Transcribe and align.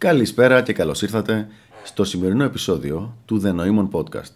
Καλησπέρα 0.00 0.62
και 0.62 0.72
καλώς 0.72 1.02
ήρθατε 1.02 1.48
στο 1.84 2.04
σημερινό 2.04 2.44
επεισόδιο 2.44 3.16
του 3.24 3.42
The 3.44 3.54
Noemon 3.54 3.88
Podcast. 3.90 4.32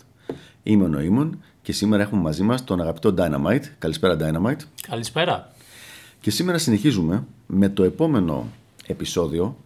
Είμαι 0.63 0.85
ο 0.85 0.89
Νοήμων 0.89 1.43
και 1.63 1.73
σήμερα 1.73 2.03
έχουμε 2.03 2.21
μαζί 2.21 2.43
μας 2.43 2.65
τον 2.65 2.81
αγαπητό 2.81 3.15
Dynamite. 3.19 3.63
Καλησπέρα 3.79 4.17
Dynamite. 4.21 4.61
Καλησπέρα. 4.89 5.53
Και 6.21 6.31
σήμερα 6.31 6.59
συνεχίζουμε 6.59 7.25
με 7.47 7.69
το 7.69 7.83
επόμενο 7.83 8.49
επεισόδιο 8.87 9.57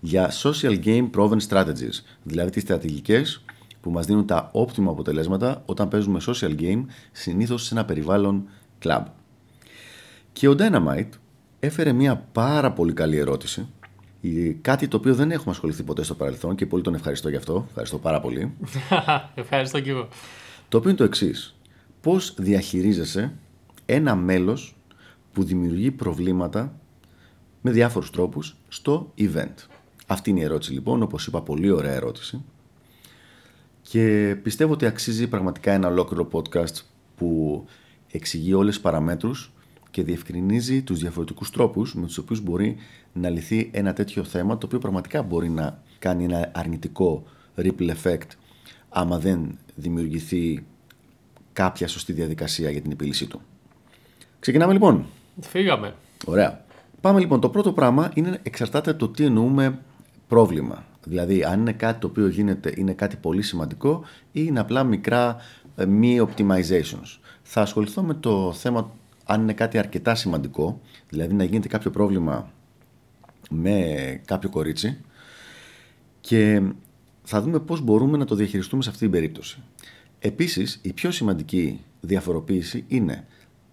για 0.00 0.30
Social 0.42 0.84
Game 0.84 1.10
Proven 1.10 1.38
Strategies, 1.48 2.02
δηλαδή 2.22 2.50
τις 2.50 2.62
στρατηγικές 2.62 3.44
που 3.80 3.90
μας 3.90 4.06
δίνουν 4.06 4.26
τα 4.26 4.50
όπτιμα 4.52 4.90
αποτελέσματα 4.90 5.62
όταν 5.66 5.88
παίζουμε 5.88 6.20
social 6.26 6.60
game, 6.60 6.84
συνήθως 7.12 7.64
σε 7.64 7.74
ένα 7.74 7.84
περιβάλλον 7.84 8.48
club. 8.84 9.02
Και 10.32 10.48
ο 10.48 10.54
Dynamite 10.58 11.10
έφερε 11.60 11.92
μια 11.92 12.16
πάρα 12.32 12.72
πολύ 12.72 12.92
καλή 12.92 13.16
ερώτηση 13.16 13.68
Κάτι 14.60 14.88
το 14.88 14.96
οποίο 14.96 15.14
δεν 15.14 15.30
έχουμε 15.30 15.50
ασχοληθεί 15.50 15.82
ποτέ 15.82 16.02
στο 16.02 16.14
παρελθόν 16.14 16.54
και 16.54 16.66
πολύ 16.66 16.82
τον 16.82 16.94
ευχαριστώ 16.94 17.28
γι' 17.28 17.36
αυτό. 17.36 17.64
Ευχαριστώ 17.68 17.98
πάρα 17.98 18.20
πολύ. 18.20 18.52
ευχαριστώ 19.34 19.80
κι 19.80 19.88
εγώ. 19.88 20.08
Το 20.68 20.76
οποίο 20.76 20.90
είναι 20.90 20.98
το 20.98 21.04
εξής. 21.04 21.56
Πώς 22.00 22.34
διαχειρίζεσαι 22.38 23.32
ένα 23.86 24.14
μέλος 24.14 24.76
που 25.32 25.44
δημιουργεί 25.44 25.90
προβλήματα 25.90 26.78
με 27.60 27.70
διάφορους 27.70 28.10
τρόπους 28.10 28.56
στο 28.68 29.12
event; 29.18 29.54
Αυτή 30.06 30.30
είναι 30.30 30.40
η 30.40 30.42
ερώτηση 30.42 30.72
λοιπόν, 30.72 31.02
όπως 31.02 31.26
είπα 31.26 31.42
πολύ 31.42 31.70
ωραία 31.70 31.92
ερώτηση 31.92 32.44
και 33.90 34.36
πιστεύω 34.42 34.72
ότι 34.72 34.86
αξίζει 34.86 35.28
πραγματικά 35.28 35.72
ένα 35.72 35.88
ολόκληρο 35.88 36.28
podcast 36.32 36.80
που 37.16 37.64
εξηγεί 38.10 38.54
όλες 38.54 38.74
τις 38.74 38.82
παραμέτρους 38.82 39.52
και 39.90 40.02
διευκρινίζει 40.02 40.82
τους 40.82 40.98
διαφορετικούς 40.98 41.50
τρόπους 41.50 41.94
με 41.94 42.06
τους 42.06 42.18
οποίους 42.18 42.40
μπορεί 42.40 42.76
να 43.12 43.28
λυθεί 43.28 43.70
ένα 43.72 43.92
τέτοιο 43.92 44.24
θέμα 44.24 44.58
το 44.58 44.66
οποίο 44.66 44.78
πραγματικά 44.78 45.22
μπορεί 45.22 45.48
να 45.48 45.82
κάνει 45.98 46.24
ένα 46.24 46.50
αρνητικό 46.54 47.24
ripple 47.56 47.90
effect 48.02 48.28
άμα 48.88 49.18
δεν 49.18 49.58
δημιουργηθεί 49.74 50.64
κάποια 51.52 51.88
σωστή 51.88 52.12
διαδικασία 52.12 52.70
για 52.70 52.80
την 52.80 52.90
επίλυσή 52.90 53.26
του. 53.26 53.40
Ξεκινάμε 54.40 54.72
λοιπόν. 54.72 55.06
Φύγαμε. 55.40 55.94
Ωραία. 56.26 56.64
Πάμε 57.00 57.20
λοιπόν. 57.20 57.40
Το 57.40 57.48
πρώτο 57.48 57.72
πράγμα 57.72 58.10
είναι 58.14 58.40
εξαρτάται 58.42 58.94
το 58.94 59.08
τι 59.08 59.24
εννοούμε 59.24 59.78
πρόβλημα. 60.28 60.84
Δηλαδή, 61.04 61.44
αν 61.44 61.60
είναι 61.60 61.72
κάτι 61.72 62.00
το 62.00 62.06
οποίο 62.06 62.28
γίνεται, 62.28 62.72
είναι 62.76 62.92
κάτι 62.92 63.16
πολύ 63.16 63.42
σημαντικό 63.42 64.04
ή 64.32 64.44
είναι 64.46 64.60
απλά 64.60 64.84
μικρά 64.84 65.36
ε, 65.76 65.86
μη 65.86 66.20
optimizations. 66.20 67.18
Θα 67.42 67.60
ασχοληθώ 67.60 68.02
με 68.02 68.14
το 68.14 68.52
θέμα 68.52 68.90
αν 69.30 69.40
είναι 69.42 69.52
κάτι 69.52 69.78
αρκετά 69.78 70.14
σημαντικό, 70.14 70.80
δηλαδή 71.08 71.34
να 71.34 71.44
γίνεται 71.44 71.68
κάποιο 71.68 71.90
πρόβλημα 71.90 72.50
με 73.50 74.20
κάποιο 74.24 74.50
κορίτσι 74.50 75.00
και 76.20 76.62
θα 77.22 77.42
δούμε 77.42 77.60
πώς 77.60 77.80
μπορούμε 77.80 78.16
να 78.16 78.24
το 78.24 78.34
διαχειριστούμε 78.34 78.82
σε 78.82 78.88
αυτή 78.88 79.00
την 79.00 79.10
περίπτωση. 79.10 79.62
Επίσης, 80.18 80.78
η 80.82 80.92
πιο 80.92 81.10
σημαντική 81.10 81.80
διαφοροποίηση 82.00 82.84
είναι 82.88 83.26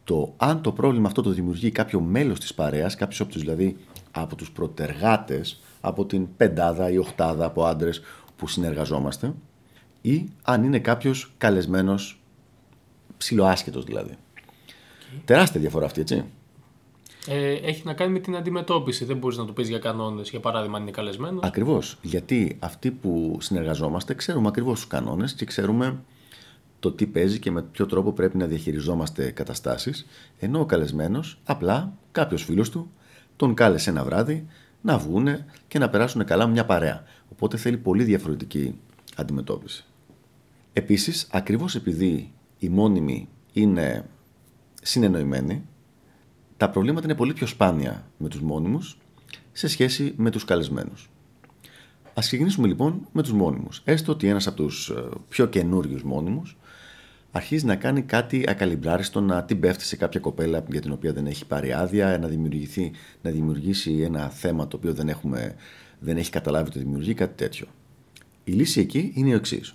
το 0.04 0.34
αν 0.38 0.62
το 0.62 0.72
πρόβλημα 0.72 1.08
αυτό 1.08 1.22
το 1.22 1.30
δημιουργεί 1.30 1.72
κάποιο 1.72 2.00
μέλος 2.00 2.40
της 2.40 2.54
παρέας, 2.54 2.96
κάποιος 2.96 3.20
από 3.20 3.32
τους 3.32 3.42
δηλαδή 3.42 3.78
από 4.12 4.36
τους 4.36 4.52
προτεργάτες, 4.52 5.62
από 5.82 6.06
την 6.06 6.28
πεντάδα 6.38 6.90
ή 6.90 6.98
οχτάδα 6.98 7.46
από 7.46 7.66
άντρες 7.66 8.02
που 8.36 8.48
συνεργαζόμαστε 8.48 9.34
ή 10.02 10.30
αν 10.44 10.64
είναι 10.64 10.80
κάποιος 10.80 11.34
καλεσμένος 11.38 12.22
ψιλοάσχετος 13.18 13.84
δηλαδή. 13.84 14.18
Τεράστια 15.26 15.62
διαφορά 15.62 15.86
αυτή, 15.86 16.02
έτσι. 16.02 16.24
Ε, 17.28 17.54
έχει 17.54 17.82
να 17.86 17.94
κάνει 17.94 18.12
με 18.12 18.20
την 18.20 18.36
αντιμετώπιση. 18.36 19.06
Δεν 19.06 19.18
μπορείς 19.18 19.38
να 19.38 19.46
το 19.46 19.52
πεις 19.52 19.70
για 19.70 19.80
κανόνες, 19.80 20.30
για 20.30 20.40
παράδειγμα, 20.40 20.76
αν 20.76 20.82
είναι 20.82 20.92
καλεσμένος. 20.92 21.44
Ακριβώς. 21.44 21.98
Γιατί 22.02 22.58
αυτοί 22.60 22.92
που 22.92 23.38
συνεργαζόμαστε 23.40 24.14
ξέρουμε 24.14 24.48
ακριβώς 24.48 24.80
τους 24.80 24.88
κανόνες 24.88 25.34
και 25.34 25.46
ξέρουμε 25.46 26.00
το 26.80 26.92
τι 26.92 27.06
παίζει 27.06 27.40
και 27.40 27.52
με 27.52 27.62
ποιο 27.62 27.86
τρόπο 27.86 28.12
πρέπει 28.12 28.38
να 28.38 28.46
διαχειριζόμαστε 28.46 29.32
καταστάσεις. 29.32 30.06
Ενώ 30.40 30.60
ο 30.60 30.66
καλεσμένος 30.66 31.40
απλά 31.44 31.94
κάποιος 32.12 32.44
φίλος 32.44 32.70
του 32.70 32.92
τον 33.36 33.54
κάλεσε 33.54 33.90
ένα 33.90 34.04
βράδυ 34.04 34.48
να 34.82 34.98
βγούνε 34.98 35.46
και 35.68 35.80
να 35.80 35.90
περάσουν 35.90 36.26
καλά 36.26 36.48
μια 36.48 36.66
παρέα. 36.66 37.04
Οπότε 37.32 37.58
θέλει 37.58 37.78
πολύ 37.78 38.04
διαφορετική 38.04 38.80
αντιμετώπιση. 39.16 39.86
Επίσης, 40.74 41.28
ακριβώς 41.32 41.76
επειδή 41.76 42.32
η 42.60 42.70
μόνιμη 42.70 43.28
είναι 43.54 44.06
συνεννοημένοι, 44.86 45.66
τα 46.58 46.70
προβλήματα 46.70 47.06
είναι 47.06 47.16
πολύ 47.16 47.34
πιο 47.34 47.48
σπάνια 47.48 48.06
με 48.18 48.30
τους 48.30 48.42
μόνιμους 48.42 48.98
σε 49.52 49.68
σχέση 49.68 50.14
με 50.18 50.30
τους 50.30 50.46
καλεσμένους. 50.46 51.10
Ας 52.14 52.28
ξεκινήσουμε 52.28 52.68
λοιπόν 52.68 53.08
με 53.12 53.22
τους 53.22 53.32
μόνιμους. 53.32 53.82
Έστω 53.86 54.12
ότι 54.12 54.28
ένας 54.28 54.48
από 54.48 54.56
τους 54.56 54.90
ε, 54.90 55.04
πιο 55.30 55.46
καινούριους 55.46 56.04
μόνιμους 56.04 56.58
αρχίζει 57.32 57.66
να 57.66 57.76
κάνει 57.76 58.02
κάτι 58.02 58.44
ακαλυμπράριστο, 58.48 59.22
να 59.22 59.44
την 59.44 59.60
πέφτει 59.60 59.84
σε 59.84 59.96
κάποια 59.96 60.20
κοπέλα 60.20 60.64
για 60.70 60.82
την 60.82 60.92
οποία 60.92 61.14
δεν 61.14 61.26
έχει 61.26 61.46
πάρει 61.46 61.74
άδεια, 61.74 62.18
να, 62.18 62.28
δημιουργηθεί, 62.28 62.92
να 63.22 63.32
δημιουργήσει 63.32 64.02
ένα 64.02 64.30
θέμα 64.30 64.68
το 64.68 64.78
οποίο 64.78 64.94
δεν, 64.94 65.10
έχουμε, 65.10 65.56
δεν 66.00 66.18
έχει 66.18 66.30
καταλάβει 66.30 66.70
ότι 66.70 66.80
δημιουργεί, 66.80 67.14
κάτι 67.14 67.36
τέτοιο. 67.36 67.66
Η 68.44 68.52
λύση 68.52 68.80
εκεί 68.80 69.12
είναι 69.16 69.30
η 69.30 69.34
εξής. 69.34 69.74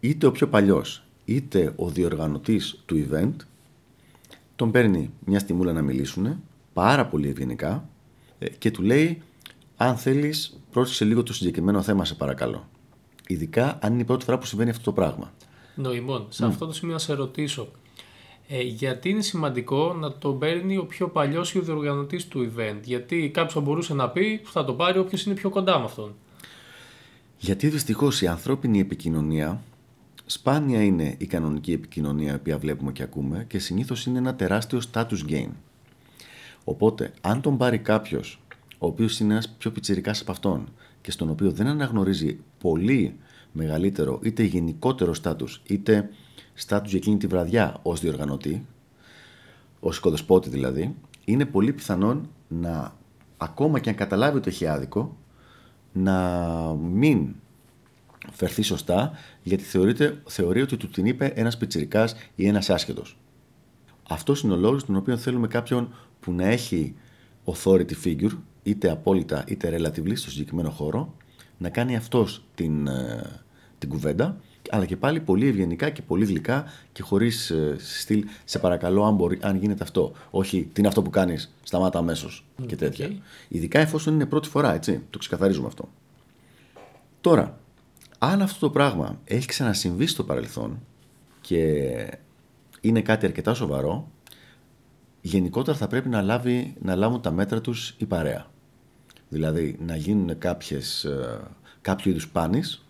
Είτε 0.00 0.26
ο 0.26 0.30
πιο 0.30 0.48
παλιός, 0.48 1.04
είτε 1.24 1.72
ο 1.76 1.88
διοργανωτής 1.88 2.82
του 2.86 3.06
event 3.08 3.34
τον 4.60 4.70
παίρνει 4.70 5.10
μια 5.24 5.38
στιγμούλα 5.38 5.72
να 5.72 5.82
μιλήσουν, 5.82 6.42
πάρα 6.72 7.06
πολύ 7.06 7.28
ευγενικά, 7.28 7.88
ε, 8.38 8.48
και 8.48 8.70
του 8.70 8.82
λέει: 8.82 9.22
Αν 9.76 9.96
θέλεις, 9.96 10.60
πρόσεξε 10.72 11.04
λίγο 11.04 11.22
το 11.22 11.32
συγκεκριμένο 11.32 11.82
θέμα, 11.82 12.04
σε 12.04 12.14
παρακαλώ. 12.14 12.68
Ειδικά 13.26 13.78
αν 13.82 13.92
είναι 13.92 14.02
η 14.02 14.04
πρώτη 14.04 14.24
φορά 14.24 14.38
που 14.38 14.46
συμβαίνει 14.46 14.70
αυτό 14.70 14.82
το 14.82 14.92
πράγμα. 14.92 15.32
Νοημών, 15.74 16.26
σε 16.28 16.46
αυτό 16.46 16.66
το 16.66 16.72
σημείο 16.72 16.92
να 16.94 16.98
σε 16.98 17.12
ρωτήσω. 17.14 17.68
Ε, 18.48 18.62
γιατί 18.62 19.08
είναι 19.08 19.22
σημαντικό 19.22 19.94
να 19.94 20.12
τον 20.12 20.38
παίρνει 20.38 20.76
ο 20.76 20.84
πιο 20.84 21.08
παλιός 21.08 21.54
ή 21.54 21.58
ο 21.58 21.62
διοργανωτής 21.62 22.28
του 22.28 22.52
event; 22.52 22.80
Γιατί 22.84 23.30
κάποιος 23.34 23.52
θα 23.52 23.60
μπορούσε 23.60 23.94
να 23.94 24.08
πει 24.08 24.40
θα 24.44 24.64
το 24.64 24.72
πάρει 24.72 24.98
όποιος 24.98 25.24
είναι 25.24 25.34
πιο 25.34 25.50
κοντά 25.50 25.78
με 25.78 25.84
αυτόν. 25.84 26.14
Γιατί 27.38 27.68
δυστυχώς 27.68 28.22
η 28.22 28.26
ανθρώπινη 28.26 28.80
επικοινωνία 28.80 29.62
σπάνια 30.30 30.82
είναι 30.82 31.14
η 31.18 31.26
κανονική 31.26 31.72
επικοινωνία 31.72 32.40
που 32.40 32.58
βλέπουμε 32.58 32.92
και 32.92 33.02
ακούμε 33.02 33.44
και 33.48 33.58
συνήθως 33.58 34.06
είναι 34.06 34.18
ένα 34.18 34.34
τεράστιο 34.34 34.80
status 34.92 35.28
gain. 35.28 35.48
Οπότε, 36.64 37.12
αν 37.20 37.40
τον 37.40 37.56
πάρει 37.56 37.78
κάποιος, 37.78 38.42
ο 38.78 38.86
οποίος 38.86 39.20
είναι 39.20 39.32
ένας 39.32 39.48
πιο 39.48 39.70
πιτσιρικάς 39.70 40.20
από 40.20 40.30
αυτόν 40.30 40.68
και 41.00 41.10
στον 41.10 41.30
οποίο 41.30 41.50
δεν 41.50 41.66
αναγνωρίζει 41.66 42.38
πολύ 42.58 43.16
μεγαλύτερο 43.52 44.18
είτε 44.22 44.42
γενικότερο 44.42 45.14
status 45.22 45.60
είτε 45.66 46.10
status 46.66 46.84
για 46.84 46.98
εκείνη 46.98 47.16
τη 47.16 47.26
βραδιά 47.26 47.76
ως 47.82 48.00
διοργανωτή, 48.00 48.66
ως 49.80 49.96
οικοδεσπότη 49.96 50.48
δηλαδή, 50.48 50.94
είναι 51.24 51.44
πολύ 51.44 51.72
πιθανόν 51.72 52.28
να 52.48 52.96
ακόμα 53.36 53.78
και 53.78 53.88
αν 53.90 53.96
καταλάβει 53.96 54.36
ότι 54.36 54.48
έχει 54.48 54.66
άδικο, 54.66 55.16
να 55.92 56.36
μην 56.74 57.34
φερθεί 58.32 58.62
σωστά, 58.62 59.12
γιατί 59.42 59.62
θεωρείται, 59.62 60.22
θεωρεί 60.26 60.62
ότι 60.62 60.76
του 60.76 60.88
την 60.88 61.06
είπε 61.06 61.26
ένας 61.26 61.56
πιτσυρικά 61.56 62.08
ή 62.34 62.46
ένας 62.46 62.70
άσχετος. 62.70 63.18
Αυτός 64.08 64.40
είναι 64.40 64.52
ο 64.52 64.56
λόγος 64.56 64.84
τον 64.84 64.96
οποίο 64.96 65.16
θέλουμε 65.16 65.46
κάποιον 65.46 65.94
που 66.20 66.32
να 66.32 66.46
έχει 66.46 66.94
authority 67.44 67.92
figure, 68.04 68.36
είτε 68.62 68.90
απόλυτα 68.90 69.44
είτε 69.46 69.76
relatively 69.78 70.12
στο 70.16 70.30
συγκεκριμένο 70.30 70.70
χώρο, 70.70 71.14
να 71.58 71.68
κάνει 71.68 71.96
αυτός 71.96 72.44
την, 72.54 72.86
ε, 72.86 73.40
την 73.78 73.88
κουβέντα, 73.88 74.40
αλλά 74.70 74.84
και 74.84 74.96
πάλι 74.96 75.20
πολύ 75.20 75.48
ευγενικά 75.48 75.90
και 75.90 76.02
πολύ 76.02 76.24
γλυκά 76.24 76.64
και 76.92 77.02
χωρίς 77.02 77.50
ε, 77.50 77.76
στυλ 77.78 78.24
σε 78.44 78.58
παρακαλώ 78.58 79.04
αν, 79.04 79.14
μπορεί, 79.14 79.38
αν 79.42 79.56
γίνεται 79.56 79.82
αυτό. 79.82 80.12
Όχι, 80.30 80.62
τι 80.62 80.72
είναι 80.80 80.88
αυτό 80.88 81.02
που 81.02 81.10
κάνεις, 81.10 81.54
σταμάτα 81.62 81.98
αμέσως 81.98 82.44
και 82.66 82.76
τέτοια. 82.76 83.10
Ειδικά 83.48 83.78
εφόσον 83.78 84.14
είναι 84.14 84.26
πρώτη 84.26 84.48
φορά, 84.48 84.74
έτσι. 84.74 85.02
Το 85.10 85.18
ξεκαθαρίζουμε 85.18 85.66
αυτό. 85.66 85.88
Τώρα, 87.20 87.59
αν 88.22 88.42
αυτό 88.42 88.66
το 88.66 88.70
πράγμα 88.70 89.20
έχει 89.24 89.46
ξανασυμβεί 89.46 90.06
στο 90.06 90.24
παρελθόν 90.24 90.80
και 91.40 92.18
είναι 92.80 93.02
κάτι 93.02 93.26
αρκετά 93.26 93.54
σοβαρό, 93.54 94.10
γενικότερα 95.20 95.76
θα 95.76 95.86
πρέπει 95.86 96.08
να, 96.08 96.22
λάβει, 96.22 96.74
να 96.82 96.94
λάβουν 96.94 97.20
τα 97.20 97.30
μέτρα 97.30 97.60
τους 97.60 97.94
η 97.98 98.06
παρέα. 98.06 98.46
Δηλαδή 99.28 99.76
να 99.80 99.96
γίνουν 99.96 100.38
κάποιες, 100.38 101.04
ε, 101.04 101.40
κάποιο 101.80 102.10
είδους 102.10 102.28
πάνης, 102.28 102.84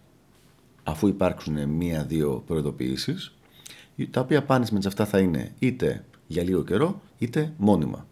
αφού 0.82 1.06
υπάρξουν 1.06 1.68
μία-δύο 1.68 2.42
προειδοποιήσεις, 2.46 3.34
τα 4.10 4.20
οποία 4.20 4.44
πάνης 4.44 4.70
με 4.70 4.78
αυτά 4.86 5.04
θα 5.04 5.18
είναι 5.18 5.52
είτε 5.58 6.04
για 6.26 6.42
λίγο 6.42 6.64
καιρό, 6.64 7.00
είτε 7.18 7.52
μόνιμα. 7.56 8.06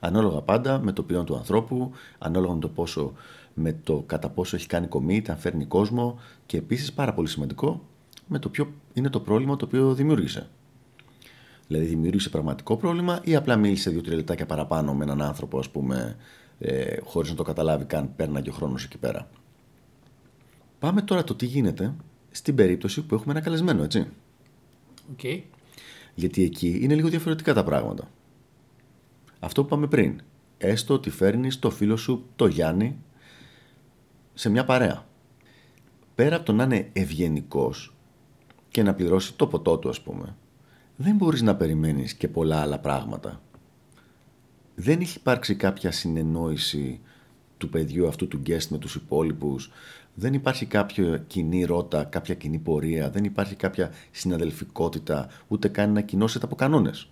Ανάλογα 0.00 0.40
πάντα 0.40 0.78
με 0.78 0.92
το 0.92 1.02
ποιόν 1.02 1.24
του 1.24 1.36
ανθρώπου, 1.36 1.92
ανάλογα 2.18 2.54
με 2.54 2.60
το 2.60 2.68
πόσο 2.68 3.12
με 3.54 3.72
το 3.72 4.02
κατά 4.06 4.28
πόσο 4.28 4.56
έχει 4.56 4.66
κάνει 4.66 4.88
commit, 4.90 5.28
αν 5.28 5.36
φέρνει 5.36 5.64
κόσμο 5.64 6.18
και 6.46 6.56
επίσης 6.56 6.92
πάρα 6.92 7.14
πολύ 7.14 7.28
σημαντικό 7.28 7.86
με 8.26 8.38
το 8.38 8.48
ποιο 8.48 8.72
είναι 8.92 9.08
το 9.08 9.20
πρόβλημα 9.20 9.56
το 9.56 9.64
οποίο 9.64 9.94
δημιούργησε. 9.94 10.48
Δηλαδή 11.66 11.86
δημιούργησε 11.86 12.28
πραγματικό 12.28 12.76
πρόβλημα 12.76 13.20
ή 13.24 13.34
απλά 13.34 13.56
μίλησε 13.56 13.90
δύο-τρία 13.90 14.16
λεπτάκια 14.16 14.46
παραπάνω 14.46 14.94
με 14.94 15.04
έναν 15.04 15.22
άνθρωπο 15.22 15.58
ας 15.58 15.70
πούμε 15.70 16.16
ε, 16.58 16.96
χωρίς 17.02 17.30
να 17.30 17.36
το 17.36 17.42
καταλάβει 17.42 17.84
καν 17.84 18.16
πέρναγε 18.16 18.50
ο 18.50 18.52
χρόνος 18.52 18.84
εκεί 18.84 18.98
πέρα. 18.98 19.30
Πάμε 20.78 21.02
τώρα 21.02 21.24
το 21.24 21.34
τι 21.34 21.46
γίνεται 21.46 21.94
στην 22.30 22.54
περίπτωση 22.54 23.02
που 23.02 23.14
έχουμε 23.14 23.32
ένα 23.32 23.42
καλεσμένο, 23.42 23.82
έτσι. 23.82 24.06
Okay. 25.16 25.40
Γιατί 26.14 26.42
εκεί 26.42 26.78
είναι 26.82 26.94
λίγο 26.94 27.08
διαφορετικά 27.08 27.54
τα 27.54 27.64
πράγματα. 27.64 28.10
Αυτό 29.40 29.62
που 29.62 29.68
πάμε 29.68 29.86
πριν. 29.86 30.20
Έστω 30.58 30.94
ότι 30.94 31.10
φέρνεις 31.10 31.58
το 31.58 31.70
φίλο 31.70 31.96
σου, 31.96 32.26
το 32.36 32.46
Γιάννη, 32.46 32.98
σε 34.34 34.50
μια 34.50 34.64
παρέα. 34.64 35.06
Πέρα 36.14 36.36
από 36.36 36.44
το 36.44 36.52
να 36.52 36.64
είναι 36.64 36.90
ευγενικός 36.92 37.94
και 38.68 38.82
να 38.82 38.94
πληρώσει 38.94 39.34
το 39.34 39.46
ποτό 39.46 39.78
του, 39.78 39.88
ας 39.88 40.00
πούμε, 40.00 40.36
δεν 40.96 41.16
μπορείς 41.16 41.42
να 41.42 41.56
περιμένεις 41.56 42.14
και 42.14 42.28
πολλά 42.28 42.60
άλλα 42.60 42.78
πράγματα. 42.78 43.40
Δεν 44.74 45.00
έχει 45.00 45.18
υπάρξει 45.18 45.54
κάποια 45.54 45.90
συνεννόηση 45.90 47.00
του 47.58 47.68
παιδιού 47.68 48.08
αυτού 48.08 48.28
του 48.28 48.42
guest 48.46 48.66
με 48.68 48.78
τους 48.78 48.94
υπόλοιπους, 48.94 49.70
δεν 50.14 50.34
υπάρχει 50.34 50.66
κάποια 50.66 51.18
κοινή 51.18 51.64
ρότα, 51.64 52.04
κάποια 52.04 52.34
κοινή 52.34 52.58
πορεία, 52.58 53.10
δεν 53.10 53.24
υπάρχει 53.24 53.54
κάποια 53.54 53.90
συναδελφικότητα, 54.10 55.28
ούτε 55.48 55.68
καν 55.68 55.88
ένα 55.90 56.00
κοινό 56.00 56.24
set 56.24 56.40
από 56.42 56.54
κανόνες. 56.54 57.11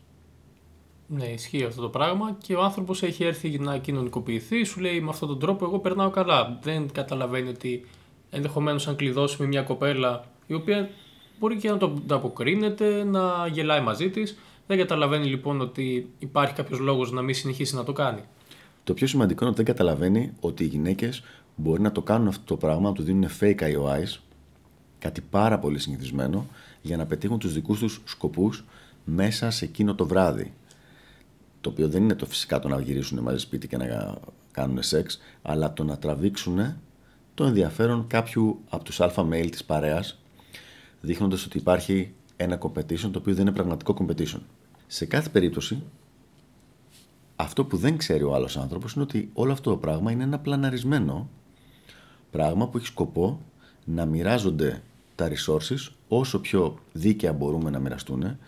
Ναι, 1.12 1.24
ισχύει 1.24 1.64
αυτό 1.64 1.82
το 1.82 1.88
πράγμα 1.88 2.36
και 2.42 2.54
ο 2.54 2.62
άνθρωπος 2.62 3.02
έχει 3.02 3.24
έρθει 3.24 3.58
να 3.58 3.78
κοινωνικοποιηθεί, 3.78 4.64
σου 4.64 4.80
λέει 4.80 5.00
με 5.00 5.08
αυτόν 5.08 5.28
τον 5.28 5.38
τρόπο 5.38 5.64
εγώ 5.64 5.78
περνάω 5.78 6.10
καλά. 6.10 6.58
Δεν 6.62 6.92
καταλαβαίνει 6.92 7.48
ότι 7.48 7.86
ενδεχομένως 8.30 8.88
αν 8.88 8.96
κλειδώσει 8.96 9.36
με 9.38 9.46
μια 9.46 9.62
κοπέλα 9.62 10.24
η 10.46 10.54
οποία 10.54 10.90
μπορεί 11.38 11.56
και 11.56 11.70
να 11.70 11.76
το 11.76 11.94
αποκρίνεται, 12.08 13.04
να 13.04 13.46
γελάει 13.46 13.80
μαζί 13.80 14.10
της. 14.10 14.38
Δεν 14.66 14.78
καταλαβαίνει 14.78 15.26
λοιπόν 15.26 15.60
ότι 15.60 16.10
υπάρχει 16.18 16.54
κάποιος 16.54 16.78
λόγος 16.78 17.12
να 17.12 17.22
μην 17.22 17.34
συνεχίσει 17.34 17.74
να 17.74 17.84
το 17.84 17.92
κάνει. 17.92 18.20
Το 18.84 18.94
πιο 18.94 19.06
σημαντικό 19.06 19.40
είναι 19.44 19.52
ότι 19.54 19.62
δεν 19.62 19.74
καταλαβαίνει 19.74 20.32
ότι 20.40 20.64
οι 20.64 20.66
γυναίκες 20.66 21.22
μπορεί 21.56 21.80
να 21.82 21.92
το 21.92 22.02
κάνουν 22.02 22.28
αυτό 22.28 22.44
το 22.44 22.56
πράγμα, 22.56 22.88
να 22.88 22.94
του 22.94 23.02
δίνουν 23.02 23.30
fake 23.40 23.60
IOIs, 23.60 24.18
κάτι 24.98 25.20
πάρα 25.20 25.58
πολύ 25.58 25.78
συνηθισμένο, 25.78 26.46
για 26.82 26.96
να 26.96 27.06
πετύχουν 27.06 27.38
τους 27.38 27.52
δικούς 27.52 27.78
τους 27.78 28.00
σκοπούς 28.04 28.64
μέσα 29.04 29.50
σε 29.50 29.64
εκείνο 29.64 29.94
το 29.94 30.06
βράδυ. 30.06 30.52
Το 31.60 31.70
οποίο 31.70 31.88
δεν 31.88 32.02
είναι 32.02 32.14
το 32.14 32.26
φυσικά 32.26 32.58
το 32.58 32.68
να 32.68 32.80
γυρίσουν 32.80 33.18
μαζί 33.18 33.38
σπίτι 33.38 33.68
και 33.68 33.76
να 33.76 34.16
κάνουν 34.52 34.82
σεξ, 34.82 35.20
αλλά 35.42 35.72
το 35.72 35.84
να 35.84 35.98
τραβήξουν 35.98 36.76
το 37.34 37.44
ενδιαφέρον 37.44 38.06
κάποιου 38.06 38.60
από 38.68 38.84
τους 38.84 39.00
αλφα 39.00 39.28
mail 39.30 39.48
της 39.50 39.64
παρέας 39.64 40.18
δείχνοντας 41.00 41.44
ότι 41.44 41.58
υπάρχει 41.58 42.12
ένα 42.36 42.58
competition 42.62 43.10
το 43.12 43.18
οποίο 43.18 43.34
δεν 43.34 43.46
είναι 43.46 43.52
πραγματικό 43.52 43.96
competition. 44.00 44.40
Σε 44.86 45.06
κάθε 45.06 45.28
περίπτωση, 45.28 45.82
αυτό 47.36 47.64
που 47.64 47.76
δεν 47.76 47.96
ξέρει 47.96 48.22
ο 48.22 48.34
άλλος 48.34 48.56
άνθρωπος 48.56 48.92
είναι 48.92 49.02
ότι 49.02 49.30
όλο 49.32 49.52
αυτό 49.52 49.70
το 49.70 49.76
πράγμα 49.76 50.10
είναι 50.10 50.22
ένα 50.22 50.38
πλαναρισμένο 50.38 51.28
πράγμα 52.30 52.68
που 52.68 52.76
έχει 52.76 52.86
σκοπό 52.86 53.40
να 53.84 54.04
μοιράζονται 54.04 54.82
τα 55.14 55.28
resources 55.28 55.92
όσο 56.08 56.40
πιο 56.40 56.78
δίκαια 56.92 57.32
μπορούμε 57.32 57.70
να 57.70 57.78
μοιραστούν, 57.78 58.38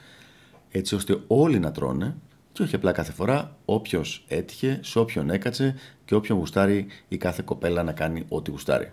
έτσι 0.70 0.94
ώστε 0.94 1.20
όλοι 1.26 1.58
να 1.58 1.72
τρώνε 1.72 2.16
και 2.52 2.62
όχι 2.62 2.74
απλά 2.74 2.92
κάθε 2.92 3.12
φορά 3.12 3.56
όποιος 3.64 4.24
έτυχε, 4.28 4.80
σε 4.82 4.98
όποιον 4.98 5.30
έκατσε 5.30 5.74
και 6.04 6.14
όποιον 6.14 6.38
γουστάρει 6.38 6.86
η 7.08 7.16
κάθε 7.16 7.42
κοπέλα 7.44 7.82
να 7.82 7.92
κάνει 7.92 8.24
ό,τι 8.28 8.50
γουστάρει. 8.50 8.92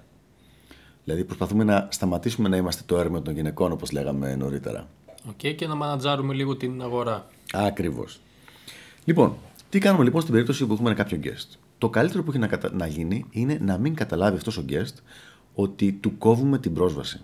Δηλαδή 1.04 1.24
προσπαθούμε 1.24 1.64
να 1.64 1.88
σταματήσουμε 1.92 2.50
να 2.50 2.58
είμαστε 2.58 2.84
το 2.86 2.98
έρμαιο 3.00 3.22
των 3.22 3.34
γυναικών 3.34 3.72
όπως 3.72 3.92
λέγαμε 3.92 4.36
νωρίτερα. 4.36 4.88
OK 5.30 5.34
okay, 5.44 5.56
και 5.56 5.68
να 5.68 5.76
μανατζάρουμε 5.76 6.34
λίγο 6.34 6.56
την 6.56 6.82
αγορά. 6.82 7.28
Ακριβώς. 7.54 8.20
Λοιπόν, 9.06 9.36
τι 9.70 9.80
κάνουμε 9.80 10.04
λοιπόν 10.04 10.22
στην 10.22 10.34
περίπτωση 10.34 10.66
που 10.66 10.74
έχουμε 10.74 10.90
ένα 10.90 11.04
κάποιο 11.04 11.20
guest. 11.24 11.58
Το 11.78 11.90
καλύτερο 11.90 12.24
που 12.24 12.30
έχει 12.30 12.40
να, 12.40 12.48
κατα... 12.48 12.70
να 12.74 12.88
γίνει 12.88 13.26
είναι 13.30 13.58
να 13.62 13.78
μην 13.78 13.96
καταλάβει 13.96 14.38
αυτός 14.38 14.58
ο 14.58 14.66
guest 14.70 14.94
ότι 15.54 15.92
του 15.92 16.18
κόβουμε 16.18 16.60
την 16.60 16.74
πρόσβαση. 16.74 17.20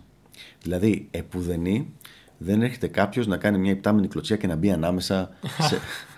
Δηλαδή, 0.62 1.08
επουδενί 1.12 1.94
δεν 2.38 2.62
έρχεται 2.62 2.88
κάποιος 2.88 3.28
να 3.28 3.38
κάνει 3.38 3.58
μια 3.58 3.72
υπτάμενη 3.72 4.08
κλωτσία 4.08 4.36
και 4.36 4.48
να 4.48 4.56
μπει 4.56 4.72
ανάμεσα 4.72 5.30
σε, 5.60 5.80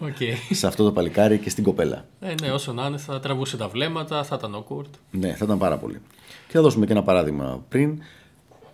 okay. 0.00 0.34
σε 0.50 0.66
αυτό 0.66 0.84
το 0.84 0.92
παλικάρι 0.92 1.38
και 1.38 1.50
στην 1.50 1.64
κοπέλα. 1.64 2.04
Ε, 2.20 2.34
ναι, 2.42 2.50
όσο 2.50 2.72
να 2.72 2.86
είναι, 2.86 2.96
θα 2.96 3.20
τραβούσε 3.20 3.56
τα 3.56 3.68
βλέμματα, 3.68 4.24
θα 4.24 4.36
ήταν 4.38 4.64
awkward. 4.64 4.90
Ναι, 5.10 5.34
θα 5.34 5.44
ήταν 5.44 5.58
πάρα 5.58 5.76
πολύ. 5.78 6.00
Και 6.46 6.52
θα 6.52 6.62
δώσουμε 6.62 6.86
και 6.86 6.92
ένα 6.92 7.02
παράδειγμα 7.02 7.64
πριν. 7.68 8.02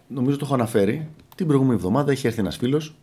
Νομίζω 0.06 0.36
το 0.36 0.44
έχω 0.44 0.54
αναφέρει. 0.54 1.08
Την 1.34 1.46
προηγούμενη 1.46 1.76
εβδομάδα 1.76 2.12
είχε 2.12 2.26
έρθει 2.28 2.40
ένας 2.40 2.56
φίλος, 2.56 2.94